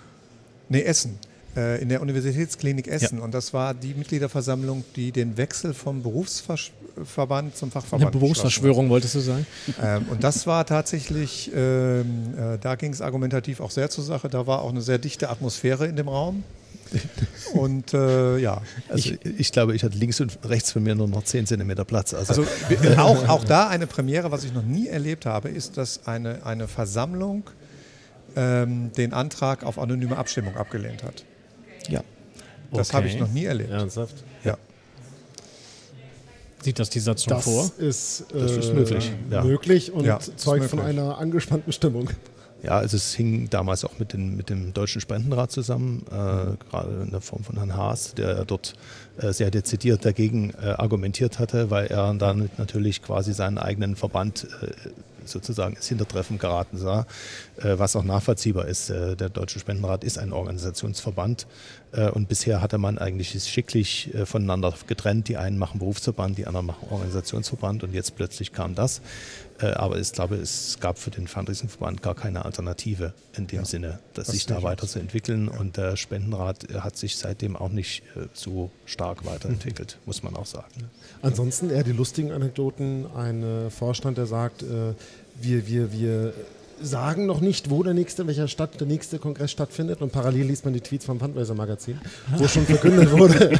Nee, 0.69 0.83
Essen. 0.83 1.17
Äh, 1.55 1.81
in 1.81 1.89
der 1.89 2.01
Universitätsklinik 2.01 2.87
Essen. 2.87 3.19
Und 3.19 3.33
das 3.33 3.53
war 3.53 3.73
die 3.73 3.95
Mitgliederversammlung, 3.95 4.83
die 4.95 5.11
den 5.11 5.35
Wechsel 5.35 5.73
vom 5.73 6.03
Berufsverband 6.03 7.55
zum 7.55 7.71
Fachverband. 7.71 8.11
Eine 8.11 8.19
Berufsverschwörung, 8.19 8.89
wolltest 8.89 9.15
du 9.15 9.19
sagen? 9.19 9.47
Ähm, 9.81 10.05
und 10.09 10.23
das 10.23 10.45
war 10.45 10.65
tatsächlich, 10.65 11.49
ähm, 11.55 12.35
äh, 12.37 12.57
da 12.59 12.75
ging 12.75 12.93
es 12.93 13.01
argumentativ 13.01 13.61
auch 13.61 13.71
sehr 13.71 13.89
zur 13.89 14.03
Sache. 14.03 14.29
Da 14.29 14.45
war 14.45 14.61
auch 14.61 14.69
eine 14.69 14.81
sehr 14.81 14.99
dichte 14.99 15.29
Atmosphäre 15.29 15.87
in 15.87 15.95
dem 15.95 16.07
Raum. 16.07 16.43
Und 17.53 17.93
äh, 17.93 18.39
ja, 18.39 18.61
Also 18.89 19.11
ich, 19.37 19.51
glaube, 19.51 19.75
ich 19.75 19.83
hatte 19.83 19.95
links 19.95 20.19
und 20.21 20.39
rechts 20.43 20.71
von 20.71 20.81
mir 20.81 20.95
nur 20.95 21.07
noch 21.07 21.23
10 21.23 21.45
Zentimeter 21.45 21.85
Platz. 21.85 22.15
Also, 22.15 22.43
Also 22.43 22.45
auch, 22.97 23.27
auch 23.27 23.43
da 23.43 23.67
eine 23.67 23.85
Premiere, 23.85 24.31
was 24.31 24.43
ich 24.43 24.53
noch 24.53 24.63
nie 24.63 24.87
erlebt 24.87 25.27
habe, 25.27 25.49
ist, 25.49 25.77
dass 25.77 26.07
eine, 26.07 26.45
eine 26.47 26.67
Versammlung 26.67 27.43
ähm, 28.39 28.91
den 28.93 29.11
Antrag 29.13 29.63
auf 29.63 29.77
anonyme 29.77 30.17
Abstimmung 30.17 30.55
abgelehnt 30.55 31.03
hat. 31.03 31.25
ja. 31.89 32.01
Das 32.71 32.89
Okay. 32.89 32.97
habe 32.97 33.07
ich 33.07 33.19
noch 33.19 33.29
nie 33.31 33.45
erlebt. 33.45 33.71
Ernsthaft? 33.71 34.23
Ja. 34.43 34.55
Sieht 36.61 36.77
das 36.77 36.89
die 36.89 36.99
Satzung 36.99 37.31
Das 37.33 37.43
vor? 37.45 37.71
ist, 37.77 38.25
äh, 38.33 38.39
Das 38.39 38.51
ist 38.51 38.73
möglich, 38.73 39.11
ja. 39.31 39.43
möglich 39.43 39.91
und 39.91 40.05
Ja, 40.05 40.19
zeugt 40.19 40.65
von 40.65 40.79
möglich. 40.79 40.97
einer 40.99 41.17
angespannten 41.17 41.71
Stimmung. 41.71 42.09
Ja, 42.61 42.71
also 42.77 42.97
es 42.97 43.13
hing 43.15 43.49
damals 43.49 43.85
auch 43.85 43.97
mit, 43.99 44.11
den, 44.11 44.35
mit 44.35 44.49
dem 44.49 44.73
Deutschen 44.73 44.99
Spendenrat 44.99 45.49
zusammen, 45.51 46.03
äh, 46.09 46.11
gerade 46.11 47.03
in 47.03 47.11
der 47.11 47.21
Form 47.21 47.43
von 47.45 47.55
Herrn 47.55 47.75
Haas, 47.77 48.13
der 48.15 48.43
dort 48.43 48.73
äh, 49.17 49.31
sehr 49.31 49.49
dezidiert 49.49 50.03
dagegen 50.03 50.49
äh, 50.61 50.65
argumentiert 50.77 51.39
hatte, 51.39 51.71
weil 51.71 51.87
er 51.87 52.13
dann 52.15 52.49
natürlich 52.57 53.01
quasi 53.01 53.33
seinen 53.33 53.57
eigenen 53.57 53.95
Verband 53.95 54.45
äh, 54.61 54.67
sozusagen 55.29 55.75
ins 55.75 55.87
Hintertreffen 55.87 56.37
geraten 56.37 56.77
sah, 56.77 57.05
äh, 57.57 57.77
was 57.77 57.95
auch 57.95 58.03
nachvollziehbar 58.03 58.67
ist. 58.67 58.89
Äh, 58.89 59.15
der 59.15 59.29
Deutsche 59.29 59.59
Spendenrat 59.59 60.03
ist 60.03 60.17
ein 60.17 60.33
Organisationsverband 60.33 61.47
äh, 61.91 62.09
und 62.09 62.27
bisher 62.27 62.61
hatte 62.61 62.77
man 62.77 62.97
eigentlich 62.97 63.35
es 63.35 63.49
schicklich 63.49 64.11
voneinander 64.25 64.73
getrennt. 64.87 65.27
Die 65.27 65.37
einen 65.37 65.57
machen 65.57 65.79
Berufsverband, 65.79 66.37
die 66.37 66.47
anderen 66.47 66.67
machen 66.67 66.87
Organisationsverband 66.89 67.83
und 67.83 67.93
jetzt 67.93 68.15
plötzlich 68.15 68.51
kam 68.53 68.75
das. 68.75 69.01
Äh, 69.61 69.67
aber 69.67 69.97
ich 69.99 70.11
glaube, 70.11 70.35
es 70.35 70.77
gab 70.79 70.97
für 70.97 71.11
den 71.11 71.27
Fundraising-Verband 71.27 72.01
gar 72.01 72.15
keine 72.15 72.45
Alternative 72.45 73.13
in 73.35 73.47
dem 73.47 73.65
Sinne, 73.65 73.99
dass 74.13 74.27
das 74.27 74.35
sich 74.35 74.45
da 74.45 74.63
weiterzuentwickeln. 74.63 75.47
Und 75.47 75.77
der 75.77 75.97
Spendenrat 75.97 76.69
äh, 76.69 76.79
hat 76.79 76.97
sich 76.97 77.17
seitdem 77.17 77.55
auch 77.55 77.69
nicht 77.69 78.03
äh, 78.15 78.27
so 78.33 78.71
stark 78.85 79.25
weiterentwickelt, 79.25 79.97
muss 80.05 80.23
man 80.23 80.35
auch 80.35 80.45
sagen. 80.45 80.89
Ansonsten 81.21 81.69
eher 81.69 81.83
die 81.83 81.91
lustigen 81.91 82.31
Anekdoten. 82.31 83.05
Ein 83.15 83.69
Vorstand, 83.69 84.17
der 84.17 84.25
sagt, 84.25 84.63
wir, 84.63 85.67
wir, 85.67 85.91
wir 85.91 86.33
sagen 86.81 87.25
noch 87.25 87.41
nicht, 87.41 87.69
wo 87.69 87.83
der 87.83 87.93
nächste, 87.93 88.23
in 88.23 88.27
welcher 88.27 88.47
Stadt 88.47 88.79
der 88.79 88.87
nächste 88.87 89.19
Kongress 89.19 89.51
stattfindet. 89.51 90.01
Und 90.01 90.11
parallel 90.11 90.45
liest 90.47 90.65
man 90.65 90.73
die 90.73 90.81
Tweets 90.81 91.05
vom 91.05 91.19
Fundraiser 91.19 91.55
Magazin, 91.55 91.99
wo 92.37 92.47
schon 92.47 92.65
verkündet 92.65 93.11
wurde. 93.11 93.57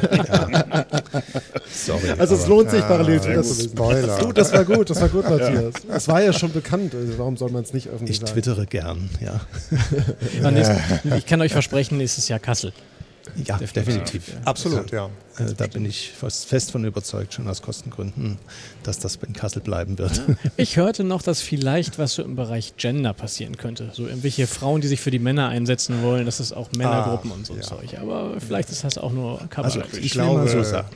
Sorry. 1.72 2.00
Also 2.18 2.34
es 2.34 2.46
lohnt 2.46 2.70
sich 2.70 2.80
parallel 2.80 3.18
gut. 3.18 3.22
zu 3.24 3.30
lesen. 3.30 3.70
Spoiler. 3.70 4.18
Du, 4.18 4.32
das 4.32 4.52
war 4.52 4.64
gut, 4.64 4.90
das 4.90 5.00
war 5.00 5.08
gut, 5.08 5.28
Matthias. 5.28 5.74
Es 5.88 6.08
war 6.08 6.22
ja 6.22 6.32
schon 6.32 6.52
bekannt, 6.52 6.94
also 6.94 7.18
warum 7.18 7.36
soll 7.36 7.50
man 7.50 7.62
es 7.62 7.72
nicht 7.72 7.88
öffentlich 7.88 8.10
ich 8.10 8.20
sagen? 8.20 8.32
twittere 8.32 8.66
gern, 8.66 9.08
ja. 9.20 9.40
Ja, 10.42 11.16
ich 11.16 11.26
kann 11.26 11.40
euch 11.40 11.52
versprechen, 11.52 11.98
nächstes 11.98 12.28
Jahr 12.28 12.38
Kassel. 12.38 12.72
Ja, 13.44 13.58
definitiv. 13.58 14.36
Absolut, 14.44 14.90
ja. 14.90 15.10
Äh, 15.38 15.54
da 15.56 15.66
bin 15.66 15.84
ich 15.84 16.12
fast 16.12 16.46
fest 16.46 16.70
von 16.72 16.84
überzeugt, 16.84 17.34
schon 17.34 17.48
aus 17.48 17.62
Kostengründen, 17.62 18.38
dass 18.82 18.98
das 18.98 19.16
in 19.16 19.32
Kassel 19.32 19.62
bleiben 19.62 19.98
wird. 19.98 20.22
Ich 20.56 20.76
hörte 20.76 21.04
noch, 21.04 21.22
dass 21.22 21.40
vielleicht 21.40 21.98
was 21.98 22.14
so 22.14 22.22
im 22.22 22.36
Bereich 22.36 22.76
Gender 22.76 23.12
passieren 23.12 23.56
könnte. 23.56 23.90
So 23.92 24.06
irgendwelche 24.06 24.46
Frauen, 24.46 24.80
die 24.80 24.88
sich 24.88 25.00
für 25.00 25.10
die 25.10 25.18
Männer 25.18 25.48
einsetzen 25.48 26.02
wollen, 26.02 26.26
das 26.26 26.40
ist 26.40 26.52
auch 26.52 26.70
Männergruppen 26.72 27.30
Ah, 27.30 27.34
und 27.34 27.46
so 27.46 27.54
ja. 27.54 27.60
Zeug. 27.60 27.98
Aber 28.00 28.40
vielleicht 28.40 28.70
ist 28.70 28.84
das 28.84 28.98
auch 28.98 29.12
nur 29.12 29.38
Kabarett. 29.48 29.82
Also 29.84 29.96
ich, 29.98 30.16
will 30.16 30.24
mal 30.24 30.48
so 30.48 30.62
sagen. 30.62 30.88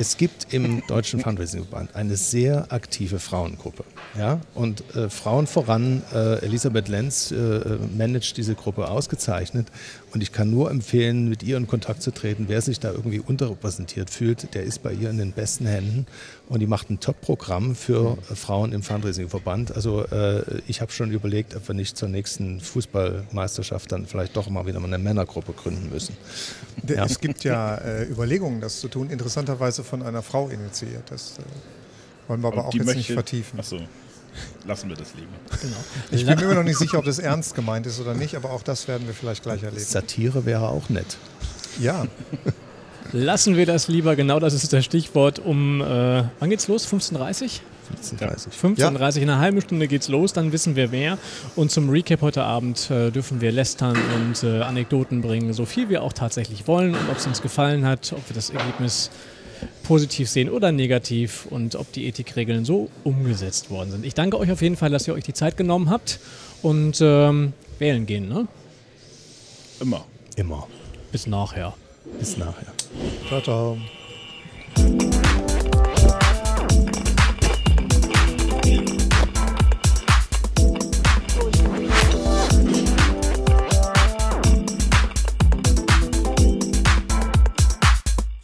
Es 0.00 0.16
gibt 0.16 0.54
im 0.54 0.82
Deutschen 0.86 1.20
Fundraising-Verband 1.20 1.94
eine 1.94 2.16
sehr 2.16 2.72
aktive 2.72 3.18
Frauengruppe. 3.18 3.84
Ja? 4.16 4.40
Und 4.54 4.82
äh, 4.96 5.10
Frauen 5.10 5.46
voran, 5.46 6.02
äh, 6.14 6.42
Elisabeth 6.42 6.88
Lenz 6.88 7.30
äh, 7.30 7.36
äh, 7.36 7.78
managt 7.98 8.38
diese 8.38 8.54
Gruppe 8.54 8.88
ausgezeichnet. 8.88 9.66
Und 10.14 10.22
ich 10.22 10.32
kann 10.32 10.50
nur 10.50 10.70
empfehlen, 10.70 11.28
mit 11.28 11.42
ihr 11.42 11.58
in 11.58 11.66
Kontakt 11.66 12.00
zu 12.00 12.12
treten. 12.12 12.46
Wer 12.48 12.62
sich 12.62 12.80
da 12.80 12.92
irgendwie 12.92 13.20
unterrepräsentiert 13.20 14.08
fühlt, 14.08 14.54
der 14.54 14.62
ist 14.62 14.82
bei 14.82 14.94
ihr 14.94 15.10
in 15.10 15.18
den 15.18 15.32
besten 15.32 15.66
Händen. 15.66 16.06
Und 16.48 16.60
die 16.60 16.66
macht 16.66 16.88
ein 16.88 16.98
Top-Programm 17.00 17.74
für 17.74 18.16
äh, 18.30 18.34
Frauen 18.34 18.72
im 18.72 18.82
Fundraising-Verband. 18.82 19.76
Also 19.76 20.06
äh, 20.06 20.62
ich 20.66 20.80
habe 20.80 20.92
schon 20.92 21.10
überlegt, 21.10 21.54
ob 21.54 21.68
wir 21.68 21.74
nicht 21.74 21.98
zur 21.98 22.08
nächsten 22.08 22.62
Fußballmeisterschaft 22.62 23.92
dann 23.92 24.06
vielleicht 24.06 24.34
doch 24.34 24.48
mal 24.48 24.64
wieder 24.64 24.80
mal 24.80 24.86
eine 24.86 24.96
Männergruppe 24.96 25.52
gründen 25.52 25.90
müssen. 25.90 26.16
Ja. 26.88 27.04
Es 27.04 27.20
gibt 27.20 27.44
ja 27.44 27.78
Überlegungen, 28.10 28.62
das 28.62 28.80
zu 28.80 28.88
tun, 28.88 29.10
interessanterweise 29.10 29.84
von 29.90 30.02
einer 30.02 30.22
Frau 30.22 30.48
initiiert. 30.48 31.02
Das 31.10 31.38
äh, 31.38 31.42
wollen 32.28 32.40
wir 32.40 32.48
aber 32.48 32.58
Und 32.58 32.64
auch 32.68 32.74
jetzt 32.74 32.84
möchte- 32.86 32.98
nicht 32.98 33.12
vertiefen. 33.12 33.58
Achso, 33.58 33.78
lassen 34.66 34.88
wir 34.88 34.96
das 34.96 35.08
lieber. 35.14 35.28
Ich 36.12 36.24
bin 36.24 36.36
mir 36.36 36.42
immer 36.44 36.54
noch 36.54 36.62
nicht 36.62 36.78
sicher, 36.78 36.98
ob 36.98 37.04
das 37.04 37.18
ernst 37.18 37.54
gemeint 37.54 37.86
ist 37.86 38.00
oder 38.00 38.14
nicht, 38.14 38.34
aber 38.36 38.50
auch 38.52 38.62
das 38.62 38.88
werden 38.88 39.06
wir 39.06 39.14
vielleicht 39.14 39.42
gleich 39.42 39.62
erleben. 39.62 39.82
Satire 39.84 40.46
wäre 40.46 40.68
auch 40.68 40.88
nett. 40.88 41.18
Ja, 41.78 42.06
Lassen 43.12 43.56
wir 43.56 43.66
das 43.66 43.88
lieber, 43.88 44.14
genau 44.14 44.38
das 44.38 44.54
ist 44.54 44.72
das 44.72 44.84
Stichwort. 44.84 45.40
Um, 45.40 45.80
äh, 45.80 46.22
wann 46.38 46.48
geht's 46.50 46.68
los? 46.68 46.86
15.30 46.86 47.58
15.30 48.16 48.76
15.30 48.78 49.16
in 49.16 49.22
einer 49.30 49.40
halben 49.40 49.60
Stunde 49.60 49.88
geht's 49.88 50.06
los, 50.06 50.32
dann 50.32 50.52
wissen 50.52 50.76
wir 50.76 50.92
wer. 50.92 51.18
Und 51.56 51.72
zum 51.72 51.90
Recap 51.90 52.20
heute 52.20 52.44
Abend 52.44 52.88
äh, 52.88 53.10
dürfen 53.10 53.40
wir 53.40 53.50
lästern 53.50 53.98
und 54.14 54.44
äh, 54.44 54.60
Anekdoten 54.62 55.22
bringen, 55.22 55.52
so 55.54 55.64
viel 55.66 55.88
wir 55.88 56.04
auch 56.04 56.12
tatsächlich 56.12 56.68
wollen 56.68 56.94
und 56.94 57.10
ob 57.10 57.16
es 57.16 57.26
uns 57.26 57.42
gefallen 57.42 57.84
hat, 57.84 58.12
ob 58.12 58.28
wir 58.28 58.34
das 58.36 58.50
Ergebnis 58.50 59.10
positiv 59.82 60.28
sehen 60.28 60.50
oder 60.50 60.72
negativ 60.72 61.46
und 61.46 61.74
ob 61.74 61.92
die 61.92 62.06
Ethikregeln 62.06 62.64
so 62.64 62.90
umgesetzt 63.04 63.70
worden 63.70 63.90
sind. 63.90 64.04
Ich 64.06 64.14
danke 64.14 64.38
euch 64.38 64.50
auf 64.50 64.62
jeden 64.62 64.76
Fall, 64.76 64.90
dass 64.90 65.06
ihr 65.08 65.14
euch 65.14 65.24
die 65.24 65.34
Zeit 65.34 65.56
genommen 65.56 65.90
habt 65.90 66.20
und 66.62 66.98
ähm, 67.00 67.52
wählen 67.78 68.06
gehen. 68.06 68.28
Ne? 68.28 68.46
Immer. 69.80 70.04
Immer. 70.36 70.68
Bis 71.12 71.26
nachher. 71.26 71.74
Bis 72.18 72.36
nachher. 72.36 72.72
ciao, 73.28 73.40
ciao. 73.40 73.78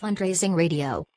Fundraising 0.07 0.55
Radio. 0.55 1.16